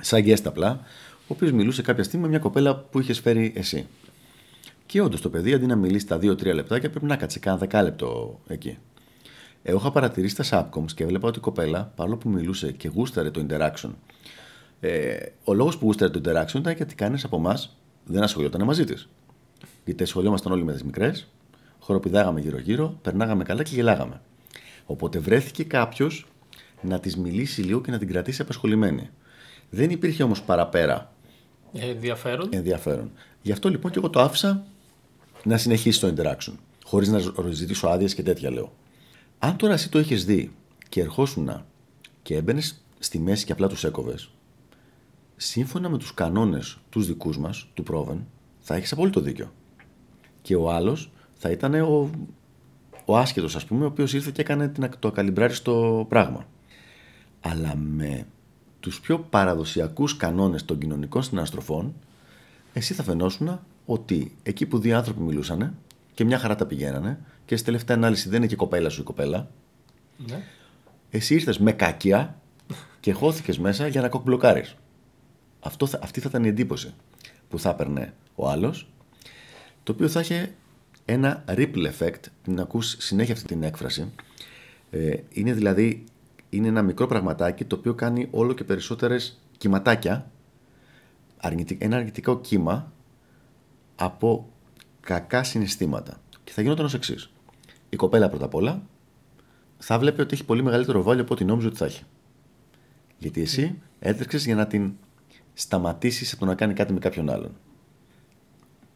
σαν 0.00 0.24
guest 0.24 0.42
απλά, 0.44 0.80
ο 1.20 1.26
οποίος 1.26 1.52
μιλούσε 1.52 1.82
κάποια 1.82 2.02
στιγμή 2.02 2.24
με 2.24 2.30
μια 2.30 2.38
κοπέλα 2.38 2.76
που 2.76 3.00
είχες 3.00 3.20
φέρει 3.20 3.52
εσύ. 3.56 3.86
Και 4.86 5.00
όντως 5.00 5.20
το 5.20 5.30
παιδί 5.30 5.52
αντί 5.52 5.66
να 5.66 5.76
μιλήσει 5.76 6.06
τα 6.06 6.16
2-3 6.16 6.54
λεπτάκια 6.54 6.90
πρέπει 6.90 7.06
να 7.06 7.16
κάτσει 7.16 7.40
κάνα 7.40 7.56
δεκάλεπτο 7.56 8.40
εκεί. 8.46 8.78
Εγώ 9.62 9.78
είχα 9.78 9.90
παρατηρήσει 9.90 10.36
τα 10.36 10.44
subcoms 10.50 10.92
και 10.94 11.02
έβλεπα 11.02 11.28
ότι 11.28 11.38
η 11.38 11.40
κοπέλα, 11.40 11.92
παρόλο 11.96 12.16
που 12.16 12.28
μιλούσε 12.28 12.72
και 12.72 12.88
γούσταρε 12.88 13.30
το 13.30 13.46
interaction, 13.48 13.90
ε, 14.86 15.32
ο 15.44 15.54
λόγος 15.54 15.78
που 15.78 15.84
γούσταρε 15.84 16.10
το 16.10 16.20
interaction 16.24 16.54
ήταν 16.54 16.74
γιατί 16.76 16.94
κανείς 16.94 17.24
από 17.24 17.36
εμάς 17.36 17.76
δεν 18.04 18.22
ασχολιόταν 18.22 18.64
μαζί 18.64 18.84
της. 18.84 19.08
Γιατί 19.84 20.02
ασχολιόμασταν 20.02 20.52
όλοι 20.52 20.64
με 20.64 20.72
τις 20.72 20.82
μικρές, 20.82 21.28
χοροπηδάγαμε 21.78 22.40
γύρω-γύρω, 22.40 22.98
περνάγαμε 23.02 23.44
καλά 23.44 23.62
και 23.62 23.74
γελάγαμε. 23.74 24.20
Οπότε 24.86 25.18
βρέθηκε 25.18 25.64
κάποιος 25.64 26.26
να 26.80 27.00
της 27.00 27.16
μιλήσει 27.16 27.62
λίγο 27.62 27.80
και 27.80 27.90
να 27.90 27.98
την 27.98 28.08
κρατήσει 28.08 28.42
απασχολημένη. 28.42 29.10
Δεν 29.70 29.90
υπήρχε 29.90 30.22
όμως 30.22 30.42
παραπέρα 30.42 31.12
ενδιαφέρον. 31.72 32.48
ενδιαφέρον. 32.52 33.10
Γι' 33.42 33.52
αυτό 33.52 33.68
λοιπόν 33.68 33.90
και 33.90 33.98
εγώ 33.98 34.10
το 34.10 34.20
άφησα 34.20 34.64
να 35.44 35.56
συνεχίσει 35.56 36.00
το 36.00 36.14
interaction. 36.16 36.52
Χωρίς 36.84 37.08
να 37.08 37.20
ζητήσω 37.50 37.88
άδειες 37.88 38.14
και 38.14 38.22
τέτοια 38.22 38.50
λέω. 38.50 38.72
Αν 39.38 39.56
τώρα 39.56 39.72
εσύ 39.72 39.90
το 39.90 39.98
είχες 39.98 40.24
δει 40.24 40.52
και 40.88 41.00
ερχόσουν 41.00 41.64
και 42.22 42.36
έμπαινες 42.36 42.84
στη 42.98 43.18
μέση 43.18 43.44
και 43.44 43.52
απλά 43.52 43.68
τους 43.68 43.84
έκοβες, 43.84 44.30
σύμφωνα 45.36 45.88
με 45.88 45.98
τους 45.98 46.14
κανόνες 46.14 46.78
τους 46.88 47.06
δικούς 47.06 47.38
μας, 47.38 47.68
του 47.74 47.82
Πρόβεν, 47.82 48.26
θα 48.60 48.74
έχεις 48.74 48.92
απόλυτο 48.92 49.20
δίκιο. 49.20 49.52
Και 50.42 50.56
ο 50.56 50.70
άλλος 50.70 51.10
θα 51.34 51.50
ήταν 51.50 51.74
ο, 51.74 52.10
ο 53.04 53.16
άσχετο, 53.16 53.46
ας 53.46 53.64
πούμε, 53.64 53.84
ο 53.84 53.86
οποίος 53.86 54.12
ήρθε 54.12 54.30
και 54.30 54.40
έκανε 54.40 54.72
το 54.98 55.08
ακαλυμπράριστο 55.08 56.06
πράγμα. 56.08 56.46
Αλλά 57.40 57.76
με 57.76 58.26
τους 58.80 59.00
πιο 59.00 59.18
παραδοσιακούς 59.18 60.16
κανόνες 60.16 60.64
των 60.64 60.78
κοινωνικών 60.78 61.22
συναστροφών, 61.22 61.94
εσύ 62.72 62.94
θα 62.94 63.02
φαινόσουν 63.02 63.60
ότι 63.86 64.36
εκεί 64.42 64.66
που 64.66 64.78
δύο 64.78 64.96
άνθρωποι 64.96 65.20
μιλούσαν 65.20 65.74
και 66.14 66.24
μια 66.24 66.38
χαρά 66.38 66.54
τα 66.54 66.66
πηγαίνανε 66.66 67.20
και 67.44 67.56
στη 67.56 67.64
τελευταία 67.64 67.96
ανάλυση 67.96 68.28
δεν 68.28 68.38
είναι 68.38 68.46
και 68.46 68.56
κοπέλα 68.56 68.88
σου 68.88 69.00
η 69.00 69.04
κοπέλα. 69.04 69.48
Ναι. 70.28 70.42
Εσύ 71.10 71.34
ήρθες 71.34 71.58
με 71.58 71.72
κακία 71.72 72.40
και 73.00 73.12
χώθηκες 73.12 73.58
μέσα 73.58 73.86
για 73.86 74.00
να 74.00 74.08
κοκμπλοκάρει. 75.68 76.04
αυτή 76.04 76.20
θα 76.20 76.28
ήταν 76.28 76.44
η 76.44 76.48
εντύπωση 76.48 76.94
που 77.48 77.58
θα 77.58 77.70
έπαιρνε 77.70 78.14
ο 78.34 78.48
άλλος, 78.48 78.88
το 79.82 79.92
οποίο 79.92 80.08
θα 80.08 80.20
είχε 80.20 80.54
ένα 81.04 81.44
ripple 81.48 81.90
effect, 81.98 82.20
την 82.42 82.60
ακούς 82.60 82.96
συνέχεια 82.98 83.34
αυτή 83.34 83.46
την 83.46 83.62
έκφραση. 83.62 84.12
Ε, 84.90 85.16
είναι 85.28 85.52
δηλαδή 85.52 86.04
είναι 86.50 86.68
ένα 86.68 86.82
μικρό 86.82 87.06
πραγματάκι 87.06 87.64
το 87.64 87.76
οποίο 87.76 87.94
κάνει 87.94 88.28
όλο 88.30 88.52
και 88.52 88.64
περισσότερες 88.64 89.40
κυματάκια, 89.58 90.30
ένα 91.78 91.96
αρνητικό 91.96 92.40
κύμα 92.40 92.92
από 93.96 94.48
κακά 95.00 95.42
συναισθήματα. 95.42 96.20
Και 96.44 96.52
θα 96.52 96.62
γινόταν 96.62 96.84
ως 96.84 96.94
εξής. 96.94 97.30
Η 97.88 97.96
κοπέλα 97.96 98.28
πρώτα 98.28 98.44
απ' 98.44 98.54
όλα 98.54 98.82
θα 99.78 99.98
βλέπει 99.98 100.20
ότι 100.20 100.34
έχει 100.34 100.44
πολύ 100.44 100.62
μεγαλύτερο 100.62 101.02
βάλιο 101.02 101.22
από 101.22 101.34
ό,τι 101.34 101.44
νόμιζε 101.44 101.66
ότι 101.66 101.76
θα 101.76 101.84
έχει. 101.84 102.02
Γιατί 103.18 103.40
εσύ 103.40 103.78
έτρεξες 103.98 104.44
για 104.44 104.54
να 104.54 104.66
την 104.66 104.92
σταματήσεις 105.58 106.32
από 106.32 106.40
το 106.40 106.46
να 106.46 106.54
κάνει 106.54 106.74
κάτι 106.74 106.92
με 106.92 106.98
κάποιον 106.98 107.30
άλλον. 107.30 107.56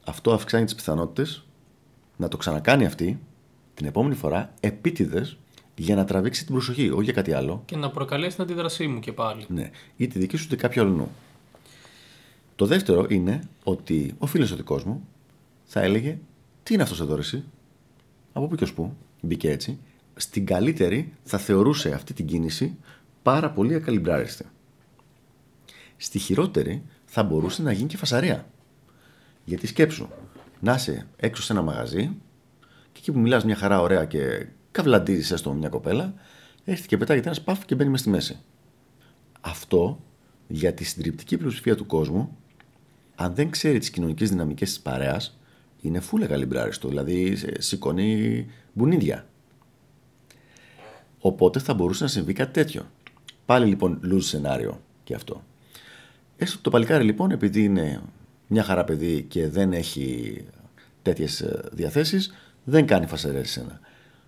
Αυτό 0.04 0.32
αυξάνει 0.32 0.64
τις 0.64 0.74
πιθανότητες 0.74 1.44
να 2.16 2.28
το 2.28 2.36
ξανακάνει 2.36 2.86
αυτή 2.86 3.20
την 3.74 3.86
επόμενη 3.86 4.14
φορά 4.14 4.54
επίτηδες 4.60 5.38
για 5.76 5.94
να 5.94 6.04
τραβήξει 6.04 6.44
την 6.44 6.54
προσοχή, 6.54 6.90
όχι 6.90 7.04
για 7.04 7.12
κάτι 7.12 7.32
άλλο. 7.32 7.62
Και 7.64 7.76
να 7.76 7.90
προκαλέσει 7.90 8.34
την 8.34 8.44
αντίδρασή 8.44 8.86
μου 8.86 9.00
και 9.00 9.12
πάλι. 9.12 9.44
Ναι, 9.48 9.70
ή 9.96 10.06
τη 10.06 10.18
δική 10.18 10.36
σου 10.36 10.44
είτε 10.44 10.56
κάποιο 10.56 10.82
άλλο. 10.82 11.08
Το 12.56 12.66
δεύτερο 12.66 13.06
είναι 13.08 13.40
ότι 13.64 14.14
ο 14.18 14.26
φίλος 14.26 14.50
ο 14.50 14.56
δικός 14.56 14.84
μου 14.84 15.08
θα 15.64 15.80
έλεγε 15.80 16.18
Τι 16.62 16.74
είναι 16.74 16.82
αυτός 16.82 17.00
εδώ, 17.00 17.16
εσύ; 17.16 17.44
Από 18.32 18.46
πού 18.46 18.54
και 18.54 18.64
ως 18.64 18.72
πού, 18.72 18.96
μπήκε 19.20 19.50
έτσι. 19.50 19.78
Στην 20.14 20.46
καλύτερη 20.46 21.12
θα 21.22 21.38
θεωρούσε 21.38 21.92
αυτή 21.92 22.12
την 22.12 22.26
κίνηση 22.26 22.76
πάρα 23.22 23.50
πολύ 23.50 23.74
ακαλυμπράριστη. 23.74 24.44
Στη 26.02 26.19
χειρότερη 26.19 26.83
θα 27.04 27.23
μπορούσε 27.23 27.62
να 27.62 27.73
γίνει 27.73 27.88
και 27.88 27.97
φασαρία. 27.97 28.47
Γιατί 29.45 29.66
σκέψου, 29.66 30.09
να 30.61 30.75
είσαι 30.75 31.07
έξω 31.16 31.42
σε 31.42 31.52
ένα 31.52 31.62
μαγαζί 31.62 32.16
και 32.92 32.99
εκεί 32.99 33.12
που 33.12 33.19
μιλάς 33.19 33.45
μια 33.45 33.57
χαρά 33.57 33.80
ωραία 33.80 34.04
και 34.04 34.47
καυλαντίζει 34.71 35.33
έστω 35.33 35.52
μια 35.52 35.69
κοπέλα, 35.69 36.14
έρχεται 36.64 36.88
και 36.88 36.97
πετάγεται 36.97 37.28
ένα 37.28 37.38
παφ 37.45 37.64
και 37.64 37.75
μπαίνει 37.75 37.90
μες 37.90 38.00
στη 38.00 38.09
μέση. 38.09 38.38
Αυτό 39.40 40.00
για 40.47 40.75
τη 40.75 40.85
συντριπτική 40.85 41.37
πλειοψηφία 41.37 41.76
του 41.76 41.87
κόσμου, 41.87 42.37
αν 43.14 43.35
δεν 43.35 43.50
ξέρει 43.50 43.78
τις 43.78 43.90
κοινωνικές 43.90 44.28
δυναμικές 44.28 44.69
της 44.69 44.80
παρέας, 44.80 45.38
είναι 45.80 46.00
φούλε 46.00 46.26
καλυμπράριστο, 46.26 46.88
δηλαδή 46.88 47.38
σηκώνει 47.59 48.47
μπουνίδια. 48.73 49.26
Οπότε 51.19 51.59
θα 51.59 51.75
μπορούσε 51.75 52.02
να 52.02 52.09
συμβεί 52.09 52.33
κάτι 52.33 52.52
τέτοιο. 52.52 52.90
Πάλι 53.47 53.66
λοιπόν 53.66 54.00
lose 54.12 54.23
σενάριο 54.23 54.80
και 55.04 55.14
αυτό. 55.14 55.42
Έστω 56.42 56.59
το 56.61 56.70
παλικάρι 56.70 57.04
λοιπόν, 57.04 57.30
επειδή 57.30 57.64
είναι 57.64 58.00
μια 58.47 58.62
χαρά 58.62 58.85
παιδί 58.85 59.23
και 59.23 59.49
δεν 59.49 59.73
έχει 59.73 60.37
τέτοιες 61.02 61.44
διαθέσεις, 61.73 62.35
δεν 62.64 62.87
κάνει 62.87 63.06
φασαρέ 63.06 63.44
σένα. 63.44 63.80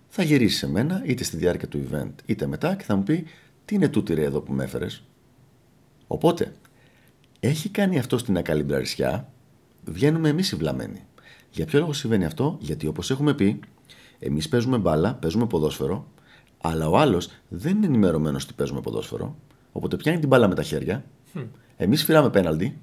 Θα 0.07 0.23
γυρίσει 0.23 0.57
σε 0.57 0.69
μένα, 0.69 1.01
είτε 1.05 1.23
στη 1.23 1.37
διάρκεια 1.37 1.67
του 1.67 1.87
event, 1.91 2.11
είτε 2.25 2.47
μετά 2.47 2.75
και 2.75 2.83
θα 2.83 2.95
μου 2.95 3.03
πει 3.03 3.25
τι 3.65 3.75
είναι 3.75 3.89
τούτη 3.89 4.13
ρε 4.13 4.23
εδώ 4.23 4.41
που 4.41 4.53
με 4.53 4.63
έφερες; 4.63 5.03
Οπότε, 6.07 6.53
έχει 7.39 7.69
κάνει 7.69 7.99
αυτό 7.99 8.17
στην 8.17 8.37
ακαλυμπραρισιά, 8.37 9.29
βγαίνουμε 9.85 10.29
εμείς 10.29 10.51
οι 10.51 10.55
βλαμμένοι. 10.55 11.03
Για 11.51 11.65
ποιο 11.65 11.79
λόγο 11.79 11.93
συμβαίνει 11.93 12.25
αυτό, 12.25 12.57
Γιατί 12.59 12.87
όπως 12.87 13.11
έχουμε 13.11 13.33
πει, 13.33 13.59
εμείς 14.19 14.49
παίζουμε 14.49 14.77
μπάλα, 14.77 15.13
παίζουμε 15.13 15.45
ποδόσφαιρο, 15.45 16.07
αλλά 16.61 16.89
ο 16.89 16.97
άλλος 16.97 17.29
δεν 17.49 17.75
είναι 17.75 17.85
ενημερωμένος 17.85 18.43
ότι 18.43 18.53
παίζουμε 18.53 18.81
ποδόσφαιρο, 18.81 19.35
οπότε 19.71 19.95
πιάνει 19.95 20.19
την 20.19 20.27
μπάλα 20.27 20.47
με 20.47 20.55
τα 20.55 20.63
χέρια, 20.63 21.05
hm. 21.33 21.45
Εμείς 21.77 22.03
φυράμε 22.03 22.29
πέναλτι 22.29 22.79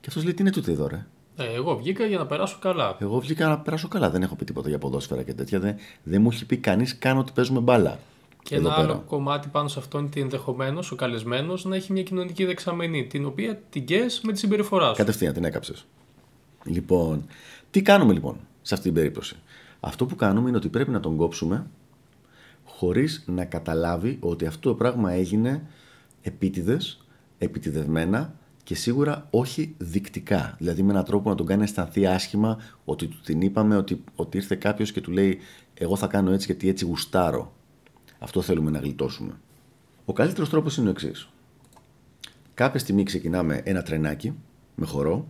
και 0.00 0.06
αυτός 0.08 0.24
λέει 0.24 0.34
τι 0.34 0.42
είναι 0.42 0.50
τούτο 0.50 0.70
εδώ, 0.70 0.86
ρε; 0.86 1.06
Ε, 1.36 1.54
εγώ 1.54 1.76
βγήκα 1.76 2.06
για 2.06 2.18
να 2.18 2.26
περάσω 2.26 2.58
καλά. 2.60 2.96
Εγώ 3.00 3.20
βγήκα 3.20 3.48
να 3.48 3.58
περάσω 3.58 3.88
καλά. 3.88 4.10
Δεν 4.10 4.22
έχω 4.22 4.34
πει 4.34 4.44
τίποτα 4.44 4.68
για 4.68 4.78
ποδόσφαιρα 4.78 5.22
και 5.22 5.34
τέτοια. 5.34 5.60
Δεν, 5.60 5.76
δεν 6.02 6.22
μου 6.22 6.28
έχει 6.32 6.46
πει 6.46 6.56
κανείς 6.56 6.98
καν 6.98 7.18
ότι 7.18 7.32
παίζουμε 7.32 7.60
μπάλα. 7.60 7.98
Και 8.42 8.56
ένα 8.56 8.74
άλλο 8.74 9.04
κομμάτι 9.06 9.48
πάνω 9.48 9.68
σε 9.68 9.78
αυτό 9.78 9.98
είναι 9.98 10.06
ότι 10.06 10.20
ενδεχομένως 10.20 10.90
ο 10.90 10.96
καλεσμένος 10.96 11.64
να 11.64 11.76
έχει 11.76 11.92
μια 11.92 12.02
κοινωνική 12.02 12.44
δεξαμενή, 12.44 13.06
την 13.06 13.24
οποία 13.26 13.56
την 13.70 13.84
καίει 13.84 14.06
με 14.22 14.32
τη 14.32 14.38
συμπεριφορά 14.38 14.88
σου. 14.88 14.94
Κατευθείαν 14.94 15.32
την 15.32 15.44
έκαψες. 15.44 15.86
Λοιπόν, 16.64 17.26
τι 17.70 17.82
κάνουμε 17.82 18.12
λοιπόν 18.12 18.36
σε 18.62 18.74
αυτή 18.74 18.86
την 18.86 18.94
περίπτωση; 18.94 19.36
Αυτό 19.80 20.06
που 20.06 20.16
κάνουμε 20.16 20.48
είναι 20.48 20.56
ότι 20.56 20.68
πρέπει 20.68 20.90
να 20.90 21.00
τον 21.00 21.16
κόψουμε 21.16 21.66
χωρίς 22.64 23.24
να 23.26 23.44
καταλάβει 23.44 24.16
ότι 24.20 24.46
αυτό 24.46 24.68
το 24.68 24.74
πράγμα 24.74 25.12
έγινε 25.12 25.66
επίτηδες, 26.22 27.03
επιτιδευμένα 27.44 28.34
και 28.62 28.74
σίγουρα 28.74 29.26
όχι 29.30 29.74
δεικτικά. 29.78 30.54
Δηλαδή 30.58 30.82
με 30.82 30.92
έναν 30.92 31.04
τρόπο 31.04 31.28
να 31.28 31.34
τον 31.34 31.46
κάνει 31.46 31.58
να 31.58 31.64
αισθανθεί 31.64 32.06
άσχημα 32.06 32.58
ότι 32.84 33.06
του 33.06 33.20
την 33.24 33.40
είπαμε 33.40 33.76
ότι, 33.76 34.04
ότι 34.14 34.36
ήρθε 34.36 34.54
κάποιος 34.54 34.92
και 34.92 35.00
του 35.00 35.10
λέει 35.10 35.38
Εγώ 35.74 35.96
θα 35.96 36.06
κάνω 36.06 36.30
έτσι 36.30 36.46
γιατί 36.46 36.68
έτσι 36.68 36.84
γουστάρω. 36.84 37.54
Αυτό 38.18 38.42
θέλουμε 38.42 38.70
να 38.70 38.78
γλιτώσουμε. 38.78 39.32
Ο 40.04 40.12
καλύτερος 40.12 40.48
τρόπος 40.48 40.76
είναι 40.76 40.88
ο 40.88 40.90
εξής. 40.90 41.28
Κάποια 42.54 42.80
στιγμή 42.80 43.02
ξεκινάμε 43.02 43.60
ένα 43.64 43.82
τρενάκι 43.82 44.34
με 44.74 44.86
χορό 44.86 45.28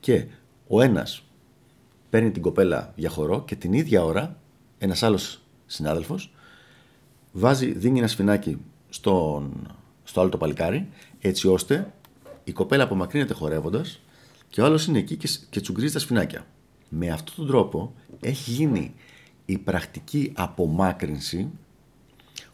και 0.00 0.26
ο 0.68 0.82
ένας 0.82 1.22
παίρνει 2.10 2.30
την 2.30 2.42
κοπέλα 2.42 2.92
για 2.96 3.08
χορό 3.08 3.44
και 3.44 3.56
την 3.56 3.72
ίδια 3.72 4.04
ώρα 4.04 4.38
ένας 4.78 5.02
άλλος 5.02 5.42
συνάδελφος 5.66 6.34
βάζει, 7.32 7.72
δίνει 7.72 7.98
ένα 7.98 8.08
σφινάκι 8.08 8.58
στον, 8.88 9.74
στο 10.06 10.20
άλλο 10.20 10.30
το 10.30 10.36
παλικάρι 10.36 10.88
έτσι 11.20 11.48
ώστε 11.48 11.92
η 12.44 12.52
κοπέλα 12.52 12.82
απομακρύνεται 12.82 13.34
χορεύοντας 13.34 14.00
και 14.48 14.60
ο 14.60 14.64
άλλος 14.64 14.86
είναι 14.86 14.98
εκεί 14.98 15.16
και, 15.16 15.28
και 15.50 15.60
τσουγκρίζει 15.60 15.92
τα 15.92 15.98
σφινάκια. 15.98 16.46
Με 16.88 17.10
αυτόν 17.10 17.34
τον 17.36 17.46
τρόπο 17.46 17.94
έχει 18.20 18.50
γίνει 18.50 18.94
η 19.44 19.58
πρακτική 19.58 20.32
απομάκρυνση 20.36 21.50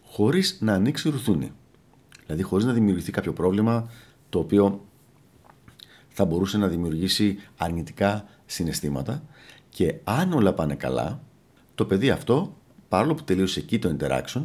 χωρίς 0.04 0.58
να 0.60 0.72
ανοίξει 0.72 1.08
ρουθούνη. 1.08 1.52
Δηλαδή 2.24 2.42
χωρίς 2.42 2.64
να 2.64 2.72
δημιουργηθεί 2.72 3.10
κάποιο 3.10 3.32
πρόβλημα 3.32 3.90
το 4.28 4.38
οποίο 4.38 4.86
θα 6.08 6.24
μπορούσε 6.24 6.58
να 6.58 6.68
δημιουργήσει 6.68 7.38
αρνητικά 7.56 8.24
συναισθήματα 8.46 9.22
και 9.68 9.94
αν 10.04 10.32
όλα 10.32 10.52
πάνε 10.52 10.74
καλά, 10.74 11.22
το 11.74 11.84
παιδί 11.84 12.10
αυτό, 12.10 12.56
παρόλο 12.88 13.14
που 13.14 13.24
τελείωσε 13.24 13.60
εκεί 13.60 13.78
το 13.78 13.96
interaction, 13.98 14.42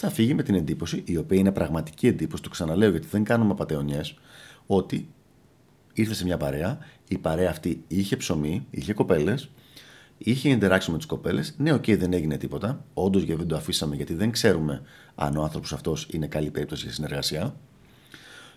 θα 0.00 0.10
φύγει 0.10 0.34
με 0.34 0.42
την 0.42 0.54
εντύπωση, 0.54 1.02
η 1.06 1.16
οποία 1.16 1.38
είναι 1.38 1.52
πραγματική 1.52 2.06
εντύπωση, 2.06 2.42
το 2.42 2.48
ξαναλέω 2.48 2.90
γιατί 2.90 3.06
δεν 3.06 3.24
κάνουμε 3.24 3.50
απατεωνιές, 3.50 4.18
ότι 4.66 5.08
ήρθε 5.92 6.14
σε 6.14 6.24
μια 6.24 6.36
παρέα, 6.36 6.78
η 7.08 7.18
παρέα 7.18 7.50
αυτή 7.50 7.84
είχε 7.88 8.16
ψωμί, 8.16 8.66
είχε 8.70 8.92
κοπέλες, 8.92 9.50
είχε 10.18 10.58
interaction 10.60 10.86
με 10.86 10.96
τις 10.96 11.06
κοπέλες. 11.06 11.54
Ναι, 11.56 11.72
OK, 11.72 11.84
okay, 11.86 11.98
δεν 11.98 12.12
έγινε 12.12 12.36
τίποτα. 12.36 12.84
Όντως 12.94 13.22
γιατί 13.22 13.40
δεν 13.40 13.48
το 13.48 13.56
αφήσαμε, 13.56 13.96
γιατί 13.96 14.14
δεν 14.14 14.30
ξέρουμε 14.30 14.82
αν 15.14 15.36
ο 15.36 15.42
άνθρωπος 15.42 15.72
αυτός 15.72 16.08
είναι 16.10 16.26
καλή 16.26 16.50
περίπτωση 16.50 16.84
για 16.84 16.92
συνεργασία. 16.92 17.54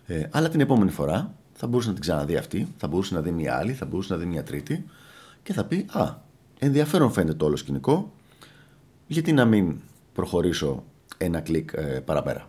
Ε, 0.06 0.24
αλλά 0.32 0.50
την 0.50 0.60
επόμενη 0.60 0.92
φορά 0.92 1.36
θα 1.54 1.68
μπορούσε 1.68 1.88
να 1.88 1.94
την 1.94 2.04
ξαναδεί 2.04 2.36
αυτή, 2.36 2.68
θα 2.78 2.88
μπορούσε 2.88 3.14
να 3.14 3.22
δει 3.22 3.32
μια 3.32 3.58
άλλη, 3.58 3.74
θα 3.74 3.86
μπορούσε 3.86 4.14
να 4.14 4.20
δει 4.20 4.26
μια 4.26 4.44
τρίτη 4.44 4.86
και 5.44 5.54
θα 5.54 5.66
πει 5.66 5.86
Α, 5.92 6.16
ενδιαφέρον 6.60 7.12
φαίνεται 7.12 7.38
το 7.38 7.46
όλο 7.46 7.56
σκηνικό, 7.56 8.14
γιατί 9.08 9.34
να 9.34 9.46
μην 9.46 9.82
προχωρήσω 10.14 10.84
ένα 11.24 11.39
κλικ 11.39 11.70
ε, 11.74 11.82
παραπέρα 12.06 12.48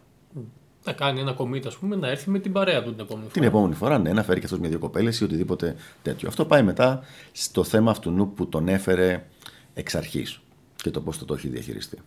να 0.84 0.92
κάνει 0.92 1.20
ένα 1.20 1.32
κομίτα, 1.32 1.68
ας 1.68 1.76
πούμε, 1.76 1.96
να 1.96 2.08
έρθει 2.08 2.30
με 2.30 2.38
την 2.38 2.52
παρέα 2.52 2.82
του 2.82 2.90
την 2.90 3.00
επόμενη 3.00 3.22
φορά. 3.22 3.32
Την 3.32 3.42
επόμενη 3.42 3.74
φορά, 3.74 3.98
ναι, 3.98 4.12
να 4.12 4.22
φέρει 4.22 4.38
και 4.38 4.44
αυτός 4.44 4.60
με 4.60 4.68
δύο 4.68 4.78
κοπέλε 4.78 5.10
ή 5.20 5.24
οτιδήποτε 5.24 5.76
τέτοιο. 6.02 6.28
Αυτό 6.28 6.44
πάει 6.44 6.62
μετά 6.62 7.02
στο 7.32 7.64
θέμα 7.64 7.90
αυτού 7.90 8.10
νου 8.10 8.32
που 8.32 8.48
τον 8.48 8.68
έφερε 8.68 9.26
εξ 9.74 9.94
αρχής 9.94 10.40
και 10.76 10.90
το 10.90 11.00
πώς 11.00 11.18
θα 11.18 11.24
το 11.24 11.34
έχει 11.34 11.48
διαχειριστεί. 11.48 11.98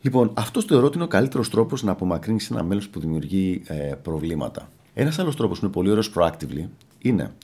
Λοιπόν, 0.00 0.30
αυτός 0.34 0.64
το 0.64 0.74
ερώτημα 0.74 0.94
είναι 0.94 1.04
ο 1.04 1.16
καλύτερος 1.16 1.50
τρόπος 1.50 1.82
να 1.82 1.92
απομακρύνεις 1.92 2.50
ένα 2.50 2.62
μέλος 2.62 2.88
που 2.88 3.00
δημιουργεί 3.00 3.62
ε, 3.66 3.94
προβλήματα. 4.02 4.70
Ένας 4.94 5.18
άλλος 5.18 5.36
τρόπος 5.36 5.58
που 5.58 5.64
είναι 5.64 5.74
πολύ 5.74 5.90
ωραίος 5.90 6.12
proactively 6.14 6.64
είναι 6.98 7.34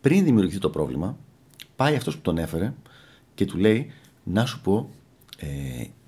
πριν 0.00 0.24
δημιουργηθεί 0.24 0.58
το 0.58 0.70
πρόβλημα, 0.70 1.16
πάει 1.76 1.94
αυτός 1.94 2.16
που 2.16 2.22
τον 2.22 2.38
έφερε 2.38 2.74
και 3.34 3.44
του 3.44 3.58
λέει 3.58 3.90
να 4.24 4.46
σου 4.46 4.60
πω 4.60 4.90
ε, 5.36 5.46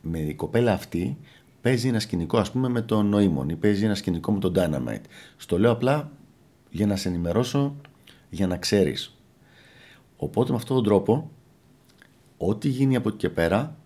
με 0.03 0.19
η 0.19 0.35
κοπέλα 0.35 0.73
αυτή 0.73 1.17
παίζει 1.65 1.89
ένα 1.89 2.01
σκηνικό 2.01 2.39
ας 2.39 2.51
πούμε 2.51 2.69
με 2.69 2.83
τον 2.83 3.07
Νοήμον 3.07 3.49
ή 3.49 3.57
παίζει 3.57 3.85
ένα 3.85 3.95
σκηνικό 3.95 4.33
με 4.33 4.39
τον 4.39 4.53
Dynamite. 4.57 5.05
Στο 5.37 5.59
λέω 5.59 5.71
απλά 5.71 6.11
για 6.71 6.87
να 6.87 6.97
σε 6.97 7.09
ενημερώσω, 7.09 7.77
για 8.31 8.47
να 8.47 8.57
ξέρεις. 8.57 9.17
Οπότε 10.17 10.51
με 10.51 10.57
αυτόν 10.57 10.77
τον 10.77 10.85
τρόπο, 10.85 11.31
ό,τι 12.37 12.69
γίνει 12.69 12.97
από 12.97 13.09
εκεί 13.09 13.19
και 13.19 13.29
πέρα, 13.29 13.77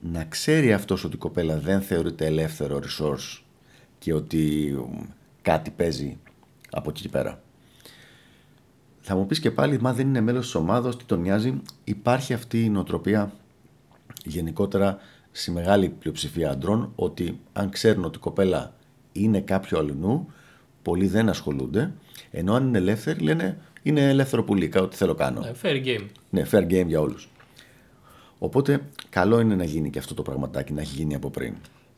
να 0.00 0.24
ξέρει 0.24 0.72
αυτός 0.72 1.04
ότι 1.04 1.14
η 1.14 1.18
κοπέλα 1.18 1.58
δεν 1.58 1.80
θεωρείται 1.80 2.26
ελεύθερο 2.26 2.78
resource 2.78 3.42
και 3.98 4.14
ότι 4.14 4.74
κάτι 5.42 5.70
παίζει 5.70 6.18
από 6.70 6.90
εκεί 6.90 7.02
και 7.02 7.08
πέρα. 7.08 7.42
Θα 9.00 9.16
μου 9.16 9.26
πεις 9.26 9.40
και 9.40 9.50
πάλι, 9.50 9.80
μα 9.80 9.92
δεν 9.92 10.08
είναι 10.08 10.20
μέλος 10.20 10.44
της 10.44 10.54
ομάδας, 10.54 10.96
τι 10.96 11.04
τον 11.04 11.20
νοιάζει. 11.20 11.62
Υπάρχει 11.84 12.32
αυτή 12.32 12.64
η 12.64 12.68
νοοτροπία 12.68 13.32
γενικότερα 14.24 14.98
στη 15.36 15.50
μεγάλη 15.50 15.88
πλειοψηφία 15.88 16.50
αντρών 16.50 16.92
ότι 16.94 17.40
αν 17.52 17.70
ξέρουν 17.70 18.04
ότι 18.04 18.16
η 18.16 18.20
κοπέλα 18.20 18.74
είναι 19.12 19.40
κάποιο 19.40 19.78
αλλού, 19.78 20.26
πολλοί 20.82 21.06
δεν 21.06 21.28
ασχολούνται. 21.28 21.92
Ενώ 22.30 22.54
αν 22.54 22.66
είναι 22.66 22.78
ελεύθεροι, 22.78 23.20
λένε 23.20 23.58
είναι 23.82 24.08
ελεύθερο 24.08 24.44
πουλί, 24.44 24.72
ό,τι 24.80 24.96
θέλω 24.96 25.14
κάνω. 25.14 25.40
Ναι, 25.40 25.52
fair 25.62 25.86
game. 25.86 26.06
Ναι, 26.30 26.46
fair 26.50 26.62
game 26.62 26.86
για 26.86 27.00
όλους. 27.00 27.30
Οπότε, 28.38 28.88
καλό 29.08 29.40
είναι 29.40 29.54
να 29.54 29.64
γίνει 29.64 29.90
και 29.90 29.98
αυτό 29.98 30.14
το 30.14 30.22
πραγματάκι, 30.22 30.72
να 30.72 30.80
έχει 30.80 30.94
γίνει 30.94 31.14
από 31.14 31.30
πριν. 31.30 31.54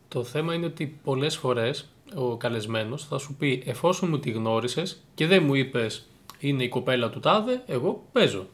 Το 0.09 0.25
θέμα 0.25 0.55
είναι 0.55 0.67
ότι 0.67 0.99
πολλές 1.05 1.37
φορές 1.37 1.89
ο 2.15 2.37
καλεσμένος 2.37 3.05
θα 3.05 3.19
σου 3.19 3.35
πει 3.35 3.63
εφόσον 3.67 4.09
μου 4.09 4.19
τη 4.19 4.31
γνώρισες 4.31 5.03
και 5.15 5.27
δεν 5.27 5.45
μου 5.45 5.55
είπες 5.55 6.09
είναι 6.39 6.63
η 6.63 6.69
κοπέλα 6.69 7.11
του 7.11 7.21
τάδε, 7.21 7.63
εγώ 7.67 8.07
παίζω. 8.13 8.49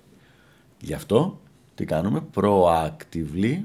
Γι' 0.81 0.95
αυτό 0.95 1.41
τι 1.75 1.85
κάνουμε, 1.85 2.23
proactively 2.35 3.59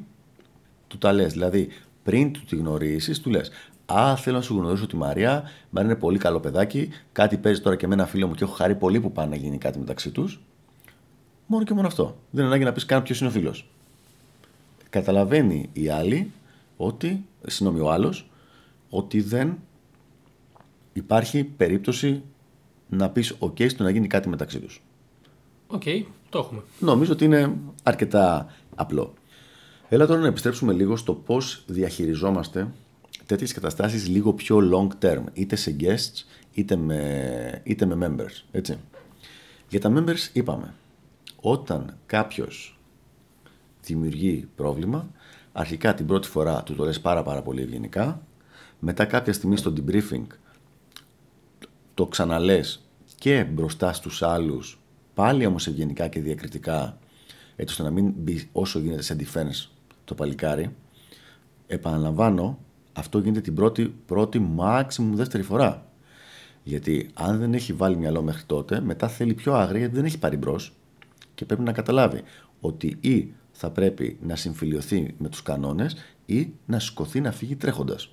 του 0.90 0.98
τα 0.98 1.14
λες. 1.14 1.34
Δηλαδή, 1.34 1.68
πριν 2.04 2.34
του 2.34 2.44
τη 2.46 2.56
γνωρίσεις, 2.56 3.20
του 3.20 3.30
λες: 3.30 3.52
Α, 3.86 4.16
θέλω 4.16 4.36
να 4.36 4.42
σου 4.42 4.58
γνωρίσω 4.58 4.88
τη 4.88 4.96
Μαρία. 4.96 5.44
Μαρία 5.70 5.90
είναι 5.90 6.00
πολύ 6.00 6.18
καλό 6.18 6.40
παιδάκι. 6.40 6.90
Κάτι 7.12 7.38
παίζει 7.38 7.62
τώρα 7.62 7.76
και 7.76 7.88
με 7.88 7.94
ένα 7.94 8.06
φίλο 8.06 8.28
μου 8.28 8.34
και 8.34 8.44
έχω 8.44 8.54
χαρεί 8.54 8.76
πολύ 8.76 9.00
που 9.00 9.12
πάνε 9.12 9.30
να 9.30 9.36
γίνει 9.36 9.58
κάτι 9.58 9.80
μεταξύ 9.80 10.12
τους. 10.12 10.40
Μόνο 11.46 11.64
και 11.64 11.74
μόνο 11.74 11.88
αυτό. 11.88 12.04
Δεν 12.04 12.40
είναι 12.40 12.44
ανάγκη 12.44 12.64
να 12.64 12.72
πεις 12.72 12.86
καν 12.86 13.04
ποιος 13.04 13.20
είναι 13.20 13.30
ο 13.30 13.32
φίλος. 13.32 13.70
Καταλαβαίνει 14.90 15.70
η 15.74 15.90
άλλη 15.90 16.32
ότι, 16.78 17.26
συγγνώμη, 17.48 17.80
ο 17.84 17.92
άλλος, 17.92 18.30
ότι 18.90 19.22
δεν 19.22 19.58
υπάρχει 20.94 21.44
περίπτωση 21.44 22.22
να 22.90 23.10
πεις 23.10 23.36
OK 23.40 23.70
στο 23.70 23.84
να 23.84 23.90
γίνει 23.90 24.08
κάτι 24.08 24.30
μεταξύ 24.30 24.60
τους. 24.60 24.82
OK, 25.68 25.82
okay, 25.86 26.04
το 26.30 26.40
έχουμε. 26.40 26.62
Νομίζω 26.80 27.12
ότι 27.12 27.26
είναι 27.26 27.56
αρκετά 27.84 28.54
απλό. 28.76 29.14
Έλα 29.92 30.06
τώρα 30.06 30.20
να 30.20 30.28
επιστρέψουμε 30.28 30.74
λίγο 30.74 30.96
στο 30.96 31.14
πώς 31.14 31.64
διαχειριζόμαστε 31.68 32.68
τέτοιες 33.26 33.54
καταστάσεις 33.54 34.08
λίγο 34.08 34.34
πιο 34.34 34.60
long 34.74 35.06
term, 35.06 35.24
είτε 35.34 35.56
σε 35.56 35.76
guests, 35.80 36.26
είτε 36.52 36.76
με, 36.76 37.62
είτε 37.64 37.86
με 37.86 38.08
members, 38.08 38.44
έτσι. 38.52 38.78
Για 39.70 39.80
τα 39.80 39.94
members 39.96 40.30
είπαμε, 40.34 40.74
όταν 41.42 41.98
κάποιος 42.06 42.80
δημιουργεί 43.84 44.48
πρόβλημα, 44.56 45.10
αρχικά 45.52 45.94
την 45.94 46.06
πρώτη 46.06 46.28
φορά 46.28 46.64
του 46.64 46.76
το 46.76 46.84
λες 46.84 47.00
πάρα 47.00 47.24
πάρα 47.24 47.42
πολύ 47.42 47.62
ευγενικά, 47.62 48.22
μετά 48.80 49.06
κάποια 49.06 49.34
στιγμή 49.34 49.58
στο 49.58 49.74
debriefing 49.78 50.26
το 51.94 52.08
ξαναλές 52.08 52.86
και 53.16 53.44
μπροστά 53.44 53.94
στους 53.94 54.22
άλλους 54.22 54.80
πάλι 55.14 55.46
όμως 55.46 55.68
ευγενικά 55.68 56.08
και 56.08 56.20
διακριτικά, 56.20 56.98
έτσι 57.56 57.72
ώστε 57.72 57.84
να 57.84 57.92
μην 57.92 58.14
μπει 58.18 58.50
όσο 58.52 58.80
γίνεται 58.80 59.02
σε 59.02 59.16
defense 59.20 59.79
το 60.10 60.16
παλικάρι. 60.16 60.76
Επαναλαμβάνω, 61.68 62.60
αυτό 62.94 63.20
γίνεται 63.20 63.42
την 63.42 63.56
πρώτη, 63.56 63.94
πρώτη 64.06 64.56
maximum 64.58 65.12
δεύτερη 65.12 65.44
φορά. 65.44 65.86
Γιατί 66.64 67.10
αν 67.14 67.40
δεν 67.40 67.54
έχει 67.54 67.74
βάλει 67.74 67.98
μυαλό 67.98 68.22
μέχρι 68.22 68.44
τότε, 68.44 68.82
μετά 68.82 69.08
θέλει 69.08 69.34
πιο 69.34 69.54
άγρια 69.54 69.80
γιατί 69.80 69.96
δεν 69.96 70.06
έχει 70.06 70.20
πάρει 70.20 70.38
μπρος 70.38 70.74
και 71.36 71.46
πρέπει 71.46 71.62
να 71.62 71.72
καταλάβει 71.72 72.22
ότι 72.60 72.98
ή 73.02 73.34
θα 73.52 73.70
πρέπει 73.70 74.18
να 74.22 74.36
συμφιλειωθεί 74.36 75.16
με 75.18 75.30
τους 75.30 75.42
κανόνες 75.44 75.96
ή 76.26 76.54
να 76.66 76.80
σηκωθεί 76.80 77.22
να 77.22 77.32
φύγει 77.32 77.56
τρέχοντας. 77.56 78.10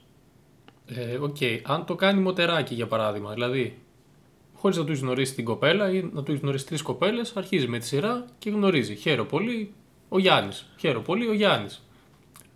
Ε, 0.86 1.16
OK. 1.16 1.36
Okay. 1.40 1.60
Αν 1.62 1.84
το 1.84 1.94
κάνει 1.94 2.20
μοτεράκι 2.20 2.74
για 2.74 2.86
παράδειγμα, 2.86 3.32
δηλαδή 3.32 3.78
χωρίς 4.54 4.76
να 4.76 4.84
του 4.84 4.92
γνωρίσει 4.92 5.34
την 5.34 5.44
κοπέλα 5.44 5.90
ή 5.90 6.10
να 6.12 6.22
του 6.22 6.32
γνωρίσει 6.32 6.66
τρεις 6.66 6.82
κοπέλες, 6.82 7.36
αρχίζει 7.36 7.68
με 7.68 7.78
τη 7.78 7.86
σειρά 7.86 8.24
και 8.38 8.50
γνωρίζει. 8.50 8.94
Χαίρω 8.94 9.24
πολύ 9.24 9.72
ο 10.08 10.18
Γιάννης. 10.18 10.66
Χαίρω 10.78 11.00
πολύ 11.00 11.28
ο 11.28 11.32
Γιάννης. 11.32 11.85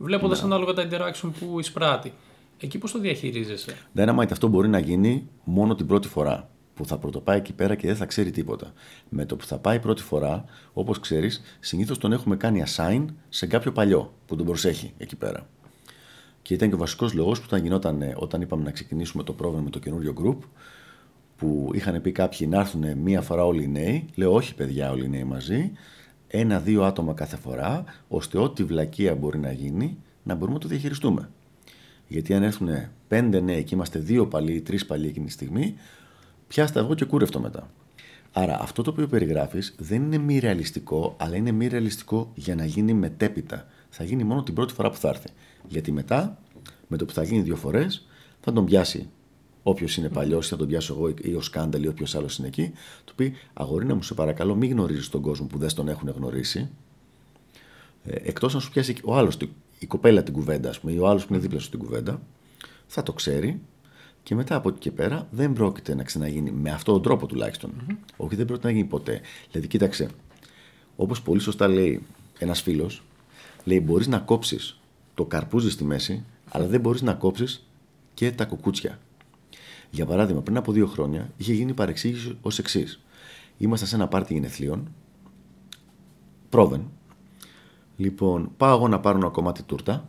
Βλέποντας 0.02 0.38
ναι. 0.40 0.44
ανάλογα 0.44 0.72
τα 0.72 0.88
interaction 0.88 1.30
που 1.38 1.60
εισπράττει. 1.60 2.12
Εκεί 2.60 2.78
πώς 2.78 2.92
το 2.92 2.98
διαχειρίζεσαι; 2.98 3.76
Dynamite 3.96 4.30
αυτό 4.30 4.48
μπορεί 4.48 4.68
να 4.68 4.78
γίνει 4.78 5.28
μόνο 5.44 5.74
την 5.74 5.86
πρώτη 5.86 6.08
φορά. 6.08 6.50
Που 6.74 6.86
θα 6.86 6.98
πρωτοπάει 6.98 7.38
εκεί 7.38 7.52
πέρα 7.52 7.74
και 7.74 7.86
δεν 7.86 7.96
θα 7.96 8.06
ξέρει 8.06 8.30
τίποτα. 8.30 8.72
Με 9.08 9.24
το 9.24 9.36
που 9.36 9.44
θα 9.44 9.58
πάει 9.58 9.80
πρώτη 9.80 10.02
φορά, 10.02 10.44
όπως 10.72 11.00
ξέρεις, 11.00 11.40
συνήθως 11.60 11.98
τον 11.98 12.12
έχουμε 12.12 12.36
κάνει 12.36 12.62
assign 12.66 13.04
σε 13.28 13.46
κάποιο 13.46 13.72
παλιό 13.72 14.12
που 14.26 14.36
τον 14.36 14.46
προσέχει 14.46 14.92
εκεί 14.98 15.16
πέρα. 15.16 15.48
Και 16.42 16.54
ήταν 16.54 16.68
και 16.68 16.74
ο 16.74 16.78
βασικός 16.78 17.12
λόγος 17.12 17.38
που 17.38 17.44
όταν 17.48 17.62
γινόταν, 17.62 18.02
όταν 18.16 18.40
είπαμε 18.40 18.62
να 18.62 18.70
ξεκινήσουμε 18.70 19.22
το 19.22 19.32
πρόβλημα 19.32 19.64
με 19.64 19.70
το 19.70 19.78
καινούριο 19.78 20.14
group, 20.22 20.38
που 21.36 21.70
είχαν 21.74 22.00
πει 22.00 22.12
κάποιοι 22.12 22.46
να 22.50 22.58
έρθουν 22.58 22.98
μία 22.98 23.20
φορά 23.20 23.44
όλοι 23.44 23.62
οι 23.62 23.68
νέοι. 23.68 24.08
Λέω, 24.14 24.34
Όχι, 24.34 24.54
παιδιά, 24.54 24.90
όλοι 24.90 25.04
οι 25.04 25.08
νέοι 25.08 25.24
μαζί. 25.24 25.72
Ένα-δύο 26.32 26.84
άτομα 26.84 27.14
κάθε 27.14 27.36
φορά, 27.36 27.84
ώστε 28.08 28.38
ό,τι 28.38 28.64
βλακεία 28.64 29.14
μπορεί 29.14 29.38
να 29.38 29.52
γίνει 29.52 29.96
να 30.22 30.34
μπορούμε 30.34 30.56
να 30.56 30.62
το 30.62 30.68
διαχειριστούμε. 30.68 31.30
Γιατί 32.08 32.34
αν 32.34 32.42
έρθουν 32.42 32.68
πέντε 33.08 33.40
νέοι 33.40 33.64
και 33.64 33.74
είμαστε 33.74 33.98
δύο 33.98 34.26
παλιοί 34.26 34.54
ή 34.58 34.60
τρεις 34.60 34.86
παλιοί 34.86 35.06
εκείνη 35.08 35.26
τη 35.26 35.32
στιγμή, 35.32 35.74
πιάστα 36.48 36.80
εγώ 36.80 36.94
και 36.94 37.04
κούρευτο 37.04 37.40
μετά. 37.40 37.70
Άρα 38.32 38.60
αυτό 38.60 38.82
το 38.82 38.90
οποίο 38.90 39.06
περιγράφεις 39.06 39.74
δεν 39.78 40.02
είναι 40.02 40.18
μη 40.18 40.38
ρεαλιστικό, 40.38 41.16
αλλά 41.18 41.36
είναι 41.36 41.50
μη 41.50 41.66
ρεαλιστικό 41.66 42.30
για 42.34 42.54
να 42.54 42.64
γίνει 42.64 42.92
μετέπειτα. 42.92 43.66
Θα 43.88 44.04
γίνει 44.04 44.24
μόνο 44.24 44.42
την 44.42 44.54
πρώτη 44.54 44.72
φορά 44.72 44.90
που 44.90 44.96
θα 44.96 45.08
έρθει. 45.08 45.28
Γιατί 45.68 45.92
μετά, 45.92 46.38
με 46.88 46.96
το 46.96 47.04
που 47.04 47.12
θα 47.12 47.22
γίνει 47.22 47.42
δύο 47.42 47.56
φορές, 47.56 48.06
θα 48.40 48.52
τον 48.52 48.64
πιάσει 48.64 49.08
όποιος 49.62 49.96
είναι 49.96 50.08
παλιός, 50.08 50.48
θα 50.48 50.56
τον 50.56 50.66
πιάσω 50.66 50.94
εγώ 50.94 51.14
ή 51.22 51.34
ο 51.34 51.40
Σκάνταλ 51.40 51.82
ή 51.82 51.88
όποιος 51.88 52.14
άλλος 52.14 52.38
είναι 52.38 52.46
εκεί, 52.46 52.72
του 53.04 53.14
πει 53.14 53.32
Αγορίνα 53.52 53.94
μου, 53.94 54.02
σε 54.02 54.14
παρακαλώ, 54.14 54.54
μην 54.54 54.70
γνωρίζεις 54.70 55.08
τον 55.08 55.20
κόσμο 55.20 55.46
που 55.46 55.58
δεν 55.58 55.74
τον 55.74 55.88
έχουν 55.88 56.08
γνωρίσει. 56.16 56.68
Ε, 58.04 58.14
Εκτός 58.22 58.54
να 58.54 58.60
σου 58.60 58.70
πιάσει 58.70 58.96
ο 59.04 59.16
άλλος, 59.16 59.36
η 59.78 59.86
κοπέλα 59.86 60.22
την 60.22 60.32
κουβέντα, 60.32 60.68
ας 60.68 60.80
πούμε, 60.80 60.92
ή 60.92 60.98
ο 60.98 61.08
άλλος 61.08 61.26
που 61.26 61.32
είναι 61.32 61.42
δίπλα 61.42 61.58
σου 61.58 61.70
την 61.70 61.78
κουβέντα, 61.78 62.20
θα 62.86 63.02
το 63.02 63.12
ξέρει 63.12 63.60
και 64.22 64.34
μετά 64.34 64.54
από 64.54 64.68
εκεί 64.68 64.78
και 64.78 64.90
πέρα 64.90 65.28
δεν 65.30 65.52
πρόκειται 65.52 65.94
να 65.94 66.02
ξαναγίνει 66.02 66.50
με 66.50 66.70
αυτόν 66.70 66.94
τον 66.94 67.02
τρόπο 67.02 67.26
τουλάχιστον. 67.26 67.70
Mm-hmm. 67.70 67.96
Όχι, 68.16 68.36
δεν 68.36 68.46
πρόκειται 68.46 68.66
να 68.66 68.74
γίνει 68.74 68.86
ποτέ. 68.86 69.20
Δηλαδή, 69.50 69.68
κοίταξε, 69.68 70.08
όπως 70.96 71.22
πολύ 71.22 71.40
σωστά 71.40 71.68
λέει 71.68 72.02
ένας 72.38 72.62
φίλος, 72.62 73.02
λέει 73.64 73.82
μπορείς 73.84 74.06
να 74.06 74.18
κόψεις 74.18 74.80
το 75.14 75.24
καρπούζι 75.24 75.70
στη 75.70 75.84
μέση, 75.84 76.24
αλλά 76.48 76.66
δεν 76.66 76.80
μπορείς 76.80 77.02
να 77.02 77.14
κόψεις 77.14 77.66
και 78.14 78.32
τα 78.32 78.44
κουκούτσια. 78.44 78.98
Για 79.90 80.06
παράδειγμα, 80.06 80.42
πριν 80.42 80.56
από 80.56 80.72
δύο 80.72 80.86
χρόνια 80.86 81.30
είχε 81.36 81.52
γίνει 81.52 81.74
παρεξήγηση 81.74 82.38
ως 82.42 82.58
εξής. 82.58 83.00
Ήμασταν 83.58 83.88
σε 83.88 83.94
ένα 83.94 84.08
πάρτι 84.08 84.34
γενεθλίων, 84.34 84.92
πρόβεν. 86.48 86.90
Λοιπόν, 87.96 88.50
πάω 88.56 88.76
εγώ 88.76 88.88
να 88.88 89.00
πάρω 89.00 89.18
ένα 89.18 89.28
κομμάτι 89.28 89.62
τούρτα. 89.62 90.08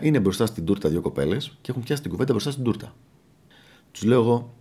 Είναι 0.00 0.20
μπροστά 0.20 0.46
στην 0.46 0.64
τούρτα 0.64 0.88
δύο 0.88 1.00
κοπέλες 1.00 1.58
και 1.60 1.70
έχουν 1.70 1.82
πιάσει 1.82 2.02
την 2.02 2.10
κουβέντα 2.10 2.32
μπροστά 2.32 2.50
στην 2.50 2.64
τούρτα. 2.64 2.94
Τους 3.92 4.02
λέω 4.02 4.20
εγώ, 4.22 4.54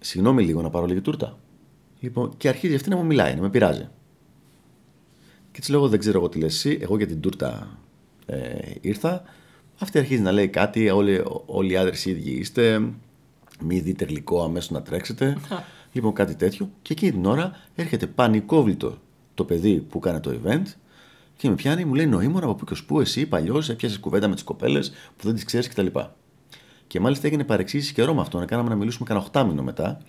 συγγνώμη 0.00 0.42
λίγο 0.42 0.62
να 0.62 0.70
πάρω 0.70 0.86
λίγη 0.86 1.00
τούρτα. 1.00 1.38
Λοιπόν, 2.00 2.36
και 2.36 2.48
αρχίζει 2.48 2.74
αυτή 2.74 2.88
να 2.88 2.96
μου 2.96 3.04
μιλάει, 3.04 3.34
να 3.34 3.40
με 3.40 3.50
πειράζει. 3.50 3.88
Και 5.52 5.60
της 5.60 5.68
λέω: 5.68 5.88
Δεν 5.88 5.98
ξέρω 5.98 6.18
εγώ 6.18 6.28
τι 6.28 6.38
λες 6.38 6.54
εσύ. 6.54 6.78
Εγώ 6.80 6.96
για 6.96 7.06
την 7.06 7.20
τούρτα 7.20 7.78
ε, 8.26 8.72
ήρθα. 8.80 9.22
Αυτή 9.78 9.98
αρχίζει 9.98 10.20
να 10.20 10.32
λέει 10.32 10.48
κάτι, 10.48 10.90
όλοι, 10.90 11.22
όλοι 11.46 11.72
οι 11.72 11.76
άντρες 11.76 12.04
ίδιοι 12.04 12.30
είστε, 12.30 12.92
μη 13.60 13.80
δείτε 13.80 14.04
γλυκό 14.04 14.42
αμέσως 14.42 14.70
να 14.70 14.82
τρέξετε. 14.82 15.36
λοιπόν, 15.92 16.12
κάτι 16.12 16.34
τέτοιο. 16.34 16.70
Και 16.82 16.92
εκείνη 16.92 17.12
την 17.12 17.24
ώρα 17.24 17.56
έρχεται 17.74 18.06
πανικόβλητο 18.06 18.98
το 19.34 19.44
παιδί 19.44 19.74
που 19.74 19.98
κάνει 19.98 20.20
το 20.20 20.40
event 20.44 20.64
και 21.36 21.48
με 21.48 21.54
πιάνει, 21.54 21.84
μου 21.84 21.94
λέει 21.94 22.06
νοήμορα 22.06 22.46
από 22.46 22.54
πού 22.54 22.64
και 22.64 22.82
πού 22.86 23.00
εσύ 23.00 23.26
παλιός 23.26 23.68
έπιασες 23.68 23.98
κουβέντα 23.98 24.28
με 24.28 24.34
τις 24.34 24.44
κοπέλες 24.44 24.90
που 24.90 25.24
δεν 25.24 25.34
τις 25.34 25.44
ξέρεις 25.44 25.68
κτλ. 25.68 25.86
Και 26.86 27.00
μάλιστα 27.00 27.26
έγινε 27.26 27.44
παρεξήγηση 27.44 27.92
καιρό 27.92 28.14
με 28.14 28.20
αυτό. 28.20 28.38
Να 28.38 28.44
κάναμε 28.44 28.68
να 28.68 28.74
μιλήσουμε 28.74 29.06
κανένα 29.08 29.26
8 29.32 29.44
μήνο 29.46 29.62
μετά, 29.62 30.00